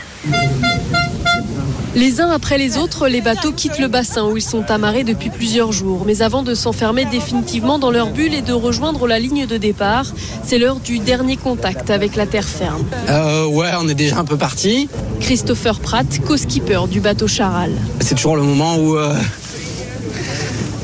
[1.96, 5.30] Les uns après les autres, les bateaux quittent le bassin où ils sont amarrés depuis
[5.30, 6.06] plusieurs jours.
[6.08, 10.06] Mais avant de s'enfermer définitivement dans leur bulle et de rejoindre la ligne de départ,
[10.44, 12.84] c'est l'heure du dernier contact avec la terre ferme.
[13.10, 14.90] Euh, ouais, on est déjà un peu parti.
[15.20, 17.72] Christopher Pratt, co-skipper du bateau Charal.
[18.00, 19.16] C'est toujours le moment où euh,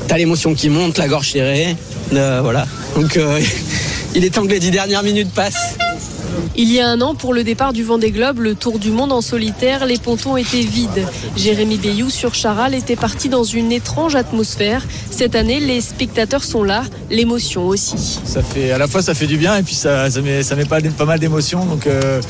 [0.08, 1.76] t'as l'émotion qui monte, la gorge serrée.
[2.14, 2.68] Euh, voilà.
[2.96, 3.42] Donc euh,
[4.16, 5.76] il est temps que les dix dernières minutes passent.
[6.56, 9.12] Il y a un an, pour le départ du Vendée Globe, le tour du monde
[9.12, 11.06] en solitaire, les pontons étaient vides.
[11.36, 14.84] Jérémy Bayou sur Charal était parti dans une étrange atmosphère.
[15.10, 18.20] Cette année, les spectateurs sont là, l'émotion aussi.
[18.26, 20.56] Ça fait, à la fois ça fait du bien et puis ça, ça met, ça
[20.98, 21.66] pas mal d'émotions.
[21.66, 22.22] Donc euh,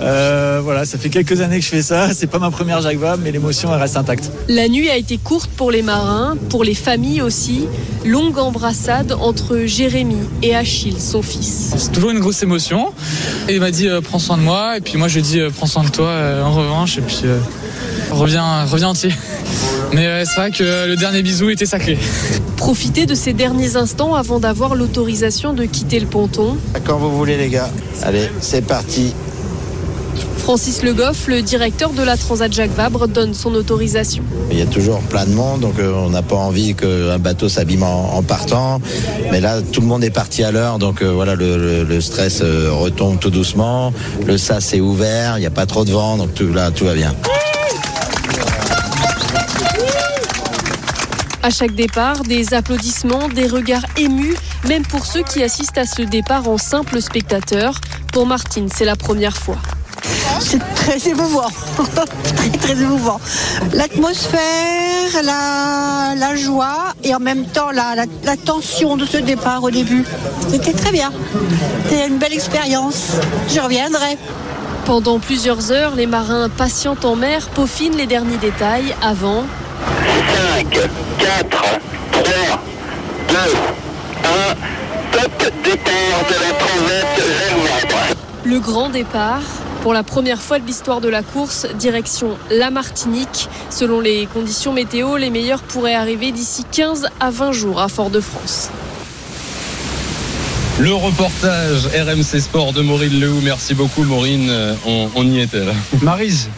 [0.00, 2.12] euh, voilà, ça fait quelques années que je fais ça.
[2.12, 4.30] C'est pas ma première Jacques Vabre, mais l'émotion reste intacte.
[4.48, 7.66] La nuit a été courte pour les marins, pour les familles aussi.
[8.04, 11.72] Longue embrassade entre Jérémy et Achille, son fils.
[11.76, 12.92] C'est toujours une grosse émotion.
[13.48, 15.22] Et il m'a dit euh, prends soin de moi et puis moi je lui ai
[15.22, 17.38] dit euh, prends soin de toi euh, en revanche et puis euh,
[18.10, 19.10] reviens, reviens entier.
[19.92, 21.96] Mais euh, c'est vrai que le dernier bisou était sacré.
[22.56, 26.56] Profitez de ces derniers instants avant d'avoir l'autorisation de quitter le ponton.
[26.84, 27.70] Quand vous voulez les gars.
[28.02, 29.14] Allez, c'est parti.
[30.44, 34.22] Francis Le Goff, le directeur de la Transat Jacques Vabre, donne son autorisation.
[34.50, 37.48] Il y a toujours plein de monde, donc euh, on n'a pas envie qu'un bateau
[37.48, 38.78] s'abîme en, partant.
[39.32, 42.00] Mais là, tout le monde est parti à l'heure, donc euh, voilà, le, le- le
[42.02, 43.90] stress euh, retombe tout doucement.
[44.26, 46.84] Le sas est ouvert, il n'y a pas trop de vent, donc tout, là, tout
[46.84, 47.14] va bien.
[51.42, 54.36] À chaque départ, des applaudissements, des regards émus,
[54.68, 57.80] même pour ceux qui assistent à ce départ en simple spectateur.
[58.12, 59.56] Pour Martine, c'est la première fois.
[60.40, 61.48] C'est très émouvant,
[62.36, 63.20] très très émouvant.
[63.72, 64.40] L'atmosphère,
[65.22, 69.70] la, la joie et en même temps la, la, la tension de ce départ au
[69.70, 70.04] début.
[70.48, 71.12] C'était très bien.
[71.88, 73.12] C'était une belle expérience.
[73.48, 74.18] Je reviendrai.
[74.84, 79.44] Pendant plusieurs heures, les marins patientent en mer peaufinent les derniers détails avant
[80.58, 81.62] 5, 4, 3,
[83.28, 84.54] 2, 1,
[85.12, 89.40] top départ de la transat le grand départ.
[89.84, 93.50] Pour la première fois de l'histoire de la course, direction la Martinique.
[93.68, 98.70] Selon les conditions météo, les meilleurs pourraient arriver d'ici 15 à 20 jours à Fort-de-France.
[100.80, 103.40] Le reportage RMC Sport de Maureen Lehou.
[103.42, 104.48] Merci beaucoup, Maureen.
[104.48, 105.72] Euh, On, on y était là.
[106.00, 106.48] Marise,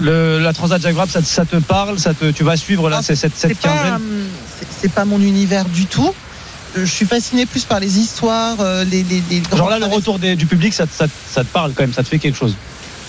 [0.00, 2.88] le- la Transat Jacques Vabre, ça, te- ça te parle ça te, Tu vas suivre
[2.88, 4.24] là, c'est cette, cette quinzaine euh,
[4.80, 6.12] c'est pas mon univers du tout.
[6.76, 9.78] Euh, Je suis fascinée plus par les histoires, euh, les, les, les grands Genre là,
[9.78, 12.02] le retour des- du public, ça, te- ça te- ça te parle quand même, ça
[12.02, 12.54] te fait quelque chose.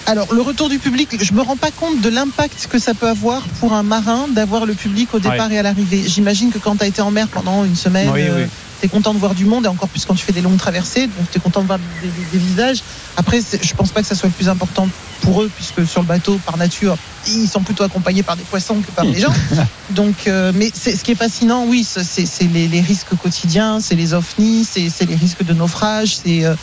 [0.08, 3.08] Alors, le retour du public, je me rends pas compte de l'impact que ça peut
[3.08, 5.56] avoir pour un marin d'avoir le public au départ Ouais.
[5.56, 6.04] et à l'arrivée.
[6.08, 8.44] J'imagine que quand tu as été en mer pendant une semaine, Oui, oui.
[8.80, 10.58] tu es content de voir du monde, et encore plus quand tu fais des longues
[10.58, 12.80] traversées, donc tu es content de voir des, des- des visages.
[13.16, 14.90] Après, je pense pas que ça soit le plus important
[15.22, 16.98] pour eux, puisque sur le bateau, par nature,
[17.28, 19.34] ils sont plutôt accompagnés par des poissons que par des gens.
[19.92, 23.96] Donc, euh, mais c'est- ce qui est fascinant, oui, c'est les, les risques quotidiens, c'est
[23.96, 26.56] les ovnis, c'est les risques de naufrage, euh,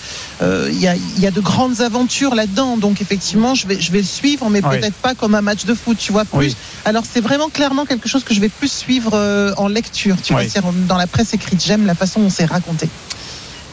[0.42, 2.76] euh, il y, a, y a de grandes aventures là-dedans.
[2.76, 5.74] Donc effectivement, je vais je vais le suivre, mais peut-être pas comme un match de
[5.74, 6.24] foot, tu vois.
[6.24, 6.38] Plus.
[6.38, 6.56] Oui.
[6.84, 10.32] Alors c'est vraiment clairement quelque chose que je vais plus suivre euh, en lecture, tu
[10.32, 10.48] vois, Oui.
[10.50, 11.62] c'est-à-dire dans la presse écrite.
[11.64, 12.88] J'aime la façon dont c'est raconté.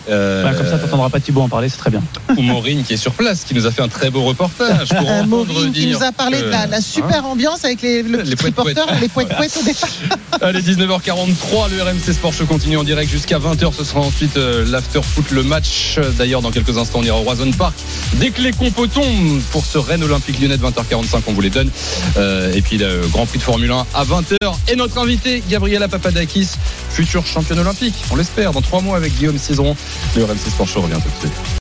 [0.09, 2.01] Euh, Bah, comme ça, t'entendras pas Thibaut en parler, c'est très bien.
[2.37, 4.89] Ou Maureen qui est sur place, qui nous a fait un très beau reportage.
[4.89, 8.03] Pour Euh, Maureen qui nous a parlé de la, la super Hein ambiance avec les,
[8.03, 8.77] le Les petit poètes-poètes.
[8.79, 9.89] reporter, les poètes poètes au départ.
[10.41, 13.73] Allez, 19h43, le RMC Sport Show continue en direct jusqu'à 20h.
[13.75, 15.99] Ce sera ensuite euh, l'after foot, le match.
[16.17, 17.73] D'ailleurs, dans quelques instants, on ira au Roison Park.
[18.15, 21.49] Dès que les compos tombent pour ce Rennes Olympique Lyonnais de 20h45, on vous les
[21.49, 21.69] donne.
[22.17, 24.35] Euh, et puis le Grand Prix de Formule 1 à 20h.
[24.71, 26.49] Et notre invité, Gabriela Papadakis,
[26.89, 27.95] futur championne olympique.
[28.11, 29.75] On l'espère, dans trois mois avec Guillaume Cizeron.
[30.15, 31.55] Le RMC Sport Show revient tout de suite.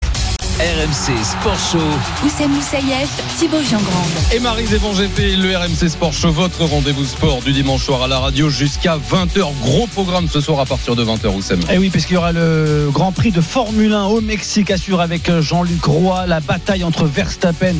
[0.60, 1.78] RMC Sport Show.
[2.24, 4.32] Oussem Moussaïef, Thibaut Jean-Grande.
[4.32, 8.06] Et Marie Zévan GP, le RMC Sport Show, votre rendez-vous sport du dimanche soir à
[8.06, 9.52] la radio jusqu'à 20h.
[9.60, 11.58] Gros programme ce soir à partir de 20h, Oussem.
[11.72, 15.28] Et oui, puisqu'il y aura le Grand Prix de Formule 1 au Mexique, assure avec
[15.40, 17.74] Jean-Luc Roy la bataille entre Verstappen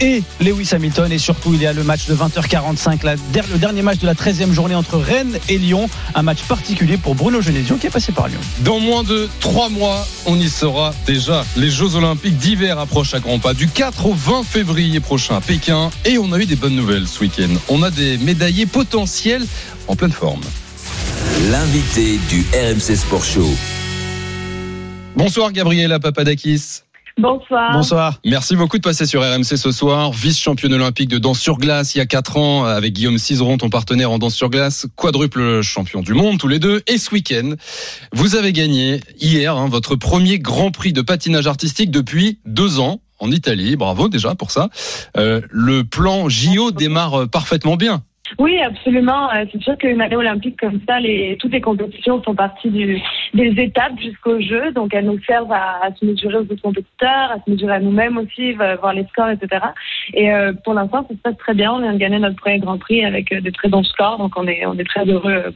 [0.00, 1.10] et Lewis Hamilton.
[1.12, 4.06] Et surtout, il y a le match de 20h45, la der- le dernier match de
[4.06, 5.88] la 13e journée entre Rennes et Lyon.
[6.14, 8.40] Un match particulier pour Bruno Genesio qui est passé par Lyon.
[8.60, 11.44] Dans moins de trois mois, on y sera déjà.
[11.56, 15.40] Les Jeux Olympiques d'hiver approchent à grands pas du 4 au 20 février prochain à
[15.40, 15.90] Pékin.
[16.04, 17.48] Et on a eu des bonnes nouvelles ce week-end.
[17.68, 19.46] On a des médaillés potentiels
[19.88, 20.40] en pleine forme.
[21.50, 23.48] L'invité du RMC Sport Show.
[25.16, 26.82] Bonsoir Gabriela Papadakis.
[27.20, 27.72] Bonsoir.
[27.72, 28.18] Bonsoir.
[28.24, 30.10] Merci beaucoup de passer sur RMC ce soir.
[30.12, 33.68] Vice-championne olympique de danse sur glace il y a 4 ans avec Guillaume Cizeron, ton
[33.68, 36.82] partenaire en danse sur glace, quadruple champion du monde tous les deux.
[36.86, 37.54] Et ce week-end,
[38.12, 43.02] vous avez gagné hier hein, votre premier Grand Prix de patinage artistique depuis deux ans
[43.18, 43.76] en Italie.
[43.76, 44.70] Bravo déjà pour ça.
[45.18, 48.02] Euh, le plan JO démarre parfaitement bien.
[48.38, 49.30] Oui, absolument.
[49.32, 50.98] Euh, C'est sûr qu'une année olympique comme ça,
[51.38, 53.00] toutes les compétitions font partie des
[53.34, 54.72] étapes jusqu'au jeu.
[54.72, 58.18] Donc, elles nous servent à, se mesurer aux autres compétiteurs, à se mesurer à nous-mêmes
[58.18, 59.64] aussi, va- voir les scores, etc.
[60.14, 61.72] Et euh, pour l'instant, ça se passe très bien.
[61.72, 64.18] On vient de gagner notre premier Grand Prix avec euh, des très bons scores.
[64.18, 65.30] Donc, on est, très heureux.
[65.46, 65.50] euh,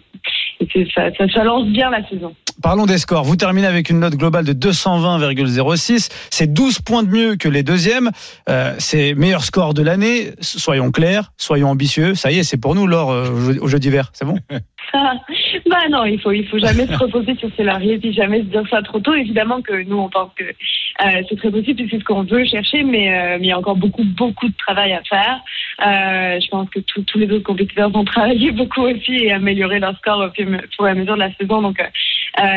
[0.74, 2.34] Et ça, ça lance bien la saison.
[2.62, 3.24] Parlons des scores.
[3.24, 6.08] Vous terminez avec une note globale de 220,06.
[6.30, 8.10] C'est 12 points de mieux que les deuxièmes.
[8.48, 10.30] Euh, c'est meilleur score de l'année.
[10.40, 12.14] Soyons clairs, soyons ambitieux.
[12.14, 14.08] Ça y est, c'est pour nous, Laure, euh, au jeu- d'hiver.
[14.14, 14.38] C'est bon
[14.94, 18.44] bah non, il faut il faut jamais se reposer sur ses lauriers puis jamais se
[18.44, 19.12] dire ça trop tôt.
[19.12, 22.46] Évidemment que nous on pense que euh, c'est très possible puis c'est ce qu'on veut
[22.46, 25.40] chercher, mais euh, mais il y a encore beaucoup beaucoup de travail à faire.
[25.80, 29.78] Euh, je pense que tous tous les autres compétiteurs vont travailler beaucoup aussi et améliorer
[29.78, 31.60] leur score au fur et à mesure de la saison.
[31.60, 31.76] Donc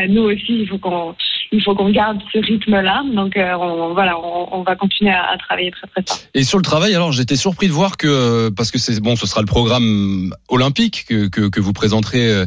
[0.08, 1.16] nous aussi il faut qu'on
[1.52, 3.04] il faut qu'on garde ce rythme-là.
[3.14, 6.18] Donc euh, on, voilà, on, on va continuer à, à travailler très très fort.
[6.34, 9.26] Et sur le travail, alors j'étais surpris de voir que parce que c'est bon, ce
[9.28, 12.46] sera le programme olympique que, que, que vous présenterez euh,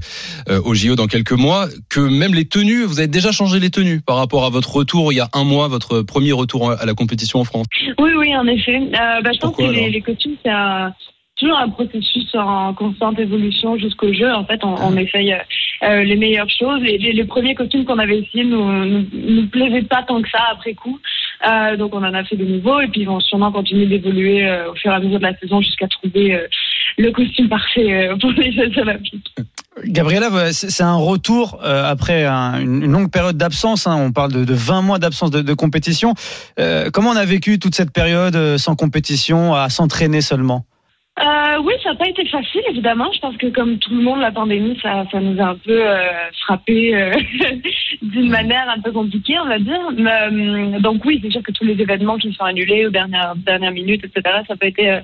[0.65, 4.01] au JO dans quelques mois, que même les tenues, vous avez déjà changé les tenues
[4.01, 6.95] par rapport à votre retour il y a un mois, votre premier retour à la
[6.95, 7.67] compétition en France.
[7.99, 8.77] Oui, oui, en effet.
[8.77, 10.93] Euh, bah, je pense que les, les costumes, c'est un-
[11.41, 14.33] toujours un processus en constante évolution jusqu'au jeu.
[14.33, 15.35] En fait, on, on essaye
[15.83, 16.83] euh, les meilleures choses.
[16.85, 20.29] Et les, les premiers costumes qu'on avait essayés nous, nous, nous plaisaient pas tant que
[20.31, 20.99] ça après coup.
[21.49, 24.47] Euh, donc, on en a fait de nouveaux et puis ils vont sûrement continuer d'évoluer
[24.47, 26.47] euh, au fur et à mesure de la saison jusqu'à trouver euh,
[26.99, 29.35] le costume parfait euh, pour les Jeux Olympiques.
[29.87, 33.87] Gabriela, c'est un retour euh, après un- une longue période d'absence.
[33.87, 33.97] hein.
[33.99, 36.13] On parle de, de 20 mois d'absence de, de compétition.
[36.59, 40.67] Euh, comment on a vécu toute cette période euh, sans compétition, à s'entraîner seulement?
[41.21, 43.11] Euh, oui, ça n'a pas été facile, évidemment.
[43.13, 45.87] Je pense que comme tout le monde, la pandémie, ça, ça nous a un peu
[45.87, 47.13] euh, frappé euh,
[48.03, 49.81] d'une manière un peu compliquée, on va dire.
[49.99, 53.73] Euh, donc oui, c'est sûr que tous les événements qui sont annulés aux dernières, dernières
[53.73, 55.01] minutes, etc., ça n'a pas été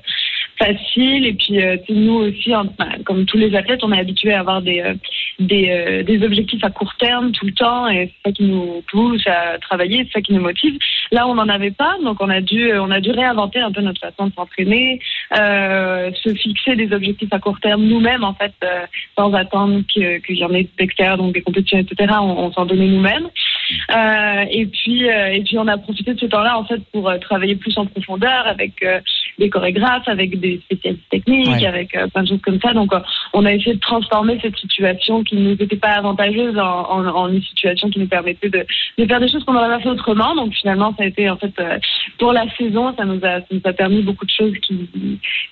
[0.59, 1.27] facile.
[1.27, 4.41] Et puis, euh, nous aussi, en- enfin, comme tous les athlètes, on est habitué à
[4.41, 4.95] avoir des, euh,
[5.39, 7.89] des, euh, des objectifs à court terme tout le temps.
[7.89, 10.79] Et c'est ça qui nous pousse à travailler, c'est ça qui nous motive.
[11.13, 13.81] Là, on n'en avait pas, donc on a dû, on a dû réinventer un peu
[13.81, 15.01] notre façon de s'entraîner,
[15.33, 18.53] se fixer des objectifs à court terme nous-mêmes, en fait,
[19.17, 22.15] sans attendre que- qu'il y en ait d'extérieur, donc des compétitions, etc.
[22.21, 23.29] On, s'en donnait nous-mêmes.
[24.51, 27.77] Et puis, et puis, on a profité de ce temps-là, en fait, pour travailler plus
[27.79, 28.73] en profondeur avec
[29.39, 31.67] des chorégraphes, avec des spécialistes techniques, Ouais.
[31.67, 32.73] avec euh, plein de choses comme ça.
[32.73, 33.01] Donc, euh,
[33.33, 37.07] on a essayé de transformer cette situation qui ne nous était pas avantageuse en, en,
[37.07, 38.65] en une situation qui nous permettait de,
[38.99, 40.35] de faire des choses qu'on n'aurait pas fait autrement.
[40.35, 41.79] Donc, finalement, ça a été, en fait, euh,
[42.19, 44.77] pour la saison, ça nous a, ça nous a permis beaucoup de choses qui,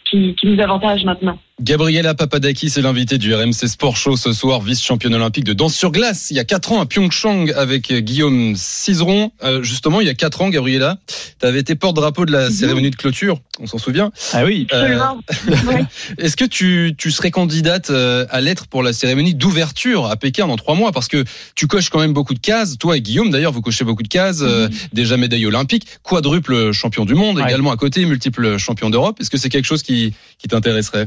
[0.05, 1.39] qui, qui nous avantagent maintenant.
[1.61, 5.93] Gabriela Papadakis est l'invité du RMC Sport Show ce soir, vice-championne olympique de danse sur
[5.93, 6.33] glace.
[6.33, 9.31] Il y a quatre ans à Pyeongchang avec euh, Guillaume Cizeron.
[9.45, 12.91] Euh, justement, il y a quatre ans, Gabriela, tu avais été porte-drapeau de la cérémonie
[12.91, 13.41] de clôture.
[13.61, 14.11] On s'en souvient.
[14.33, 14.67] Ah oui.
[14.69, 15.21] Absolument.
[16.19, 20.49] Est-ce que tu, tu serais candidate euh, à l'être pour la cérémonie d'ouverture à Pékin
[20.49, 20.91] dans trois mois?
[20.91, 21.25] Parce que
[21.55, 22.79] tu coches quand même beaucoup de cases.
[22.79, 24.41] Toi et Guillaume, d'ailleurs, vous cochez beaucoup de cases.
[24.43, 29.21] euh, déjà médaille olympique, quadruple champion du monde, également à côté, multiple champion d'Europe.
[29.21, 31.07] Est-ce que c'est quelque chose qui, qui t'intéresserait?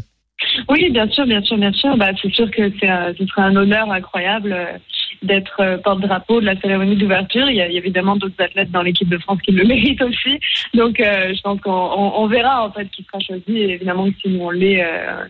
[0.70, 1.98] Oui, bien sûr, bien sûr, bien sûr.
[1.98, 4.78] Bah, c'est sûr que c'est, ce serait un honneur incroyable euh,
[5.24, 7.50] d'être euh, porte-drapeau de la cérémonie d'ouverture.
[7.50, 10.40] Il y a, évidemment d'autres athlètes dans l'équipe de France qui le méritent aussi.
[10.74, 13.58] Donc, euh, je pense qu'on on, on verra en fait qui sera choisi.
[13.58, 15.24] Et évidemment, si nous on l'est, euh,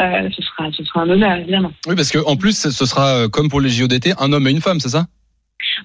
[0.00, 1.72] euh, ce sera, ce sera un honneur, évidemment.
[1.86, 4.50] Oui, parce que en plus, ce sera comme pour les JO d'été, un homme et
[4.50, 5.06] une femme, c'est ça?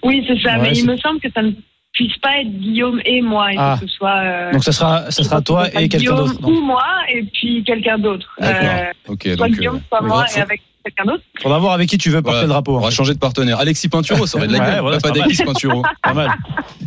[0.03, 0.57] Oui, c'est ça.
[0.57, 1.51] Ouais, mais il me semble que ça ne
[1.93, 3.49] puisse pas être Guillaume et moi.
[3.57, 3.77] Ah.
[3.79, 4.17] faut que ce soit.
[4.23, 6.39] euh, Donc ça sera, ça sera toi et quelqu'un d'autre.
[6.43, 6.83] Ou moi
[7.13, 8.27] et puis quelqu'un d'autre.
[8.41, 11.23] Euh, Ok, soit donc Guillaume, euh, soit moi et avec quelqu'un d'autre.
[11.41, 12.77] Faudra voir avec qui tu veux porter voilà, le drapeau.
[12.77, 13.59] On va changer de partenaire.
[13.59, 14.79] Alexis Pinturo, ça aurait de la Ouais, gueule.
[14.81, 15.47] voilà, Papadakis, mal.
[15.47, 15.81] Pinturo.
[16.03, 16.31] Pas mal.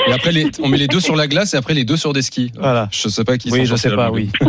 [0.09, 2.13] Et après, les, on met les deux sur la glace et après les deux sur
[2.13, 2.53] des skis.
[2.59, 2.89] Voilà.
[2.93, 4.31] Je sais pas qui Oui, je sais pas, oui.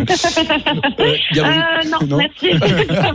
[1.33, 2.17] Gabriel- Euh, non, Non.
[2.17, 2.49] merci.
[2.57, 3.13] Va.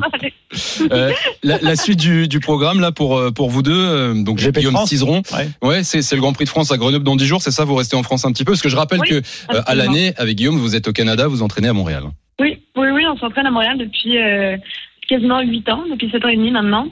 [0.92, 1.12] Euh,
[1.42, 4.58] la, la suite du, du programme là pour euh, pour vous deux, euh, donc GP
[4.58, 4.88] Guillaume France.
[4.90, 5.22] Cizeron.
[5.32, 5.48] Ouais.
[5.62, 7.64] Ouais, c'est c'est le Grand Prix de France à Grenoble dans 10 jours, c'est ça
[7.64, 8.52] Vous restez en France un petit peu?
[8.52, 9.14] Parce que je rappelle Oui, que
[9.54, 12.04] euh, à l'année avec Guillaume, vous êtes au Canada, vous entraînez à Montréal.
[12.40, 14.56] Oui, oui, oui, on s'entraîne à Montréal depuis euh,
[15.08, 16.88] quasiment 8 ans, depuis 7 ans et demi maintenant.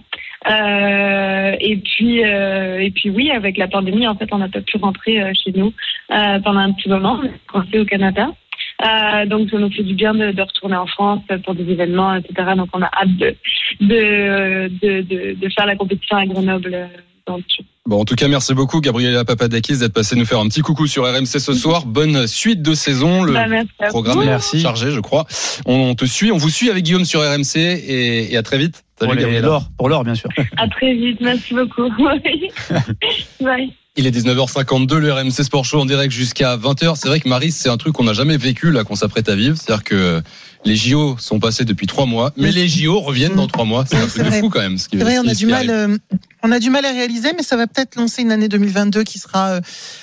[0.49, 4.61] Euh, et puis, euh, et puis oui, avec la pandémie, en fait, on n'a pas
[4.63, 5.73] pu rentrer euh, chez nous
[6.13, 7.21] euh, pendant un petit moment,
[7.55, 8.31] on au Canada.
[8.83, 12.15] Euh, donc, ça nous fait du bien de, de retourner en France pour des événements,
[12.15, 12.55] etc.
[12.57, 13.37] Donc, on a hâte de,
[13.81, 16.89] de, de, de faire la compétition à Grenoble
[17.87, 20.87] Bon, en tout cas, merci beaucoup, Gabriela Papadakis, d'être passé nous faire un petit coucou
[20.87, 21.87] sur RMC ce soir.
[21.87, 23.23] Bonne suite de saison.
[23.23, 24.61] Le Bah, merci programme est Merci.
[24.61, 25.27] chargé, je crois.
[25.67, 28.85] On te suit, on vous suit avec Guillaume sur RMC et, et à très vite.
[28.99, 29.47] Salut, Gabriela.
[29.47, 30.29] l'or, pour l'or, bien sûr.
[30.59, 31.89] À très vite, merci beaucoup.
[33.41, 33.73] Bye.
[33.97, 36.95] Il est 19h52, le RMC Sport Show en direct jusqu'à 20h.
[36.97, 39.35] C'est vrai que Marie, c'est un truc qu'on n'a jamais vécu là, qu'on s'apprête à
[39.35, 39.57] vivre.
[39.59, 40.23] C'est-à-dire que
[40.65, 43.85] les JO sont passés depuis trois mois, mais les JO reviennent dans trois mois.
[43.87, 44.79] C'est un truc de fou quand même.
[44.79, 45.97] Ce qui, C'est vrai, ce on a du mal, euh,
[46.43, 49.19] on a du mal à réaliser, mais ça va peut-être lancer une année 2022 qui
[49.19, 49.61] sera euh,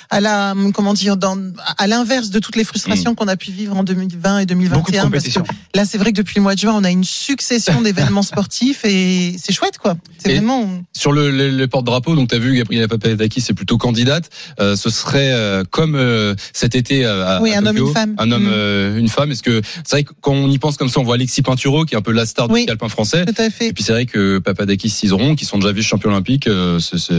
[0.09, 1.37] à la, comment dire, dans,
[1.77, 4.77] à l'inverse de toutes les frustrations qu'on a pu vivre en 2020 et 2021.
[4.77, 5.39] Beaucoup de parce que
[5.75, 8.85] là, c'est vrai que depuis le mois de juin, on a une succession d'événements sportifs
[8.85, 9.95] et c'est chouette, quoi.
[10.17, 10.69] C'est vraiment.
[10.93, 14.29] Sur le, le, le porte-drapeau, donc tu as vu Gabriela Papadakis, c'est plutôt candidate.
[14.59, 18.15] Euh, ce serait euh, comme euh, cet été à, Oui, à un homme, une femme.
[18.17, 18.51] Un homme, Mm.
[18.51, 19.31] euh, une femme.
[19.31, 21.85] Est-ce que c'est vrai que quand on y pense comme ça, on voit Alexis Pinturo
[21.85, 23.25] qui est un peu la star du ski alpin français.
[23.25, 23.67] Tout à fait.
[23.67, 27.13] Et puis c'est vrai que Papadakis Cizeron, qui sont déjà vice-champions olympiques, euh, c'est.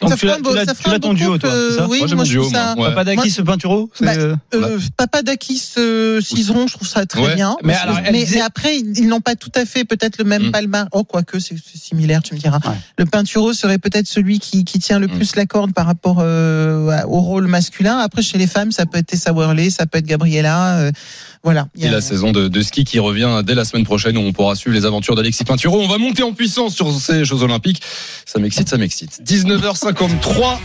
[0.00, 2.38] Donc Ça tu l'as ton duo, toi, ça euh, oui, Moi, j'ai moi, mon je
[2.38, 2.88] trouve duo, ça- moi.
[2.88, 2.94] Ouais.
[2.94, 7.34] Papadakis, Bah, euh, euh, Papadakis, euh, Cizeron, je trouve ça très Ouais.
[7.34, 7.56] bien.
[7.64, 10.24] Mais alors, elle mais, disait- mais après, ils n'ont pas tout à fait peut-être le
[10.24, 10.50] même Mm.
[10.52, 10.88] palmarès.
[10.92, 12.58] Oh, quoique, c'est c'est similaire, tu me diras.
[12.64, 12.74] Ouais.
[12.98, 15.16] Le Pinturo serait peut-être celui qui, qui tient le Mm.
[15.16, 17.98] plus la corde par rapport euh, au rôle masculin.
[17.98, 20.90] Après, chez les femmes, ça peut être Tessa Worley, ça peut être Gabriella.
[21.42, 21.68] Voilà.
[21.80, 24.54] Et la saison de, de ski qui revient dès la semaine prochaine où on pourra
[24.54, 25.80] suivre les aventures d'Alexis Pinturo.
[25.80, 27.82] On va monter en puissance sur ces Jeux Olympiques.
[28.26, 29.20] Ça m'excite, ça m'excite.
[29.24, 30.58] 19h53.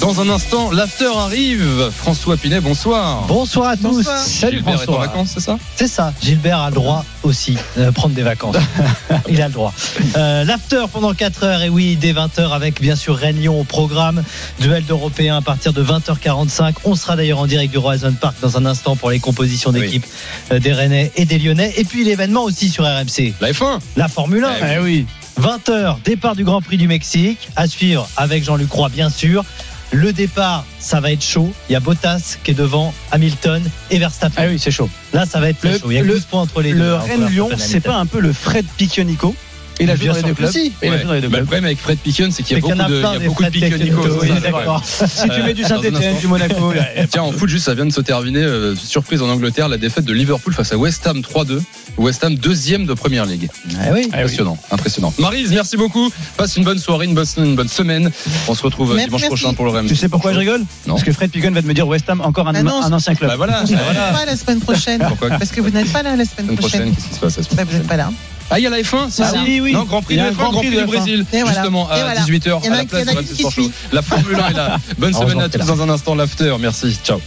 [0.00, 1.90] Dans un instant, l'after arrive.
[1.94, 3.24] François Pinet, bonsoir.
[3.26, 3.96] Bonsoir à tous.
[3.96, 4.18] Bonsoir.
[4.18, 5.06] Salut Gilbert est en François.
[5.06, 6.12] vacances, c'est ça C'est ça.
[6.22, 8.56] Gilbert a le droit aussi de prendre des vacances.
[9.28, 9.74] Il a le droit.
[10.16, 14.22] Euh, L'after pendant 4 heures et oui, dès 20h avec bien sûr Rennes-Lyon au programme.
[14.60, 16.74] Duel d'Européens à partir de 20h45.
[16.84, 20.06] On sera d'ailleurs en direct du Horizon Park dans un instant pour les compositions d'équipe
[20.52, 21.74] euh, des Rennais et des Lyonnais.
[21.76, 23.34] Et puis l'événement aussi sur RMC.
[23.40, 24.76] La F1 La Formule 1.
[24.76, 25.06] Eh oui.
[25.40, 27.48] 20h, départ du Grand Prix du Mexique.
[27.54, 29.44] À suivre avec Jean-Luc Roy, bien sûr.
[29.90, 31.50] Le départ, ça va être chaud.
[31.68, 34.34] Il y a Bottas qui est devant Hamilton et Verstappen.
[34.42, 34.90] Ah oui, c'est chaud.
[35.14, 35.90] Là, ça va être Le- chaud.
[35.90, 36.78] Il y a le- 12 points entre les deux.
[36.78, 39.34] Le hein, Rennes-Lyon, c'est pas un peu le Fred Piccionico
[39.80, 40.50] Il a joué dans les deux que clubs.
[40.50, 40.58] si.
[40.58, 40.98] Et il a Ouais.
[40.98, 42.74] joué dans les deux Bah, le problème avec Fred Piquion, c'est qu'il y a beaucoup
[42.74, 44.02] en a de, il y a beaucoup Piquionico.
[44.42, 44.82] D'accord.
[44.84, 46.72] Si tu mets du Saint-Etienne, du Monaco,
[47.10, 48.42] Tiens, en foot, juste, ça vient de se terminer.
[48.42, 51.60] euh, surprise en Angleterre, la défaite de Liverpool face à West Ham 3-2.
[51.96, 53.48] West Ham deuxième de Première Ligue.
[53.80, 54.08] Ah oui.
[54.12, 55.12] Impressionnant, impressionnant.
[55.18, 56.10] Marise, merci beaucoup.
[56.36, 58.10] Passe une bonne soirée, une bonne, une bonne semaine.
[58.46, 59.36] On se retrouve euh, Merci, dimanche merci.
[59.36, 59.88] prochain pour le RMC.
[59.88, 60.94] Tu sais pourquoi je rigole Non.
[60.94, 62.92] Parce que Fred Pigon va te me dire West Ham, encore un, Ah non, un
[62.92, 63.30] ancien club.
[63.30, 64.12] Bah voilà, Vous bah n'êtes voilà.
[64.12, 65.00] pas la semaine prochaine.
[65.08, 66.94] Pourquoi Parce que vous n'êtes pas là la semaine semaine prochaine, prochaine.
[66.94, 68.10] qu'est-ce qui se passe la semaine Bah, vous n'êtes pas là.
[68.50, 69.32] Ah, il y a la F1 si, Voilà.
[69.32, 69.38] si.
[69.44, 69.72] Oui, oui.
[69.72, 70.86] Non, Grand Prix Il y de a un F1, Grand Prix du F1.
[70.86, 71.26] Brésil.
[71.32, 71.38] Et.
[71.46, 72.20] Justement, Et à voilà.
[72.22, 73.52] 18h, Il y en à la place de Sport.
[73.52, 73.70] Show.
[73.92, 74.78] La Formule 1 est là.
[74.98, 76.54] Bonne Heureusement semaine à tous dans un instant, l'after.
[76.58, 76.98] Merci.
[77.04, 77.20] Ciao.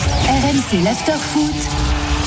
[0.00, 1.79] RMC l'after foot.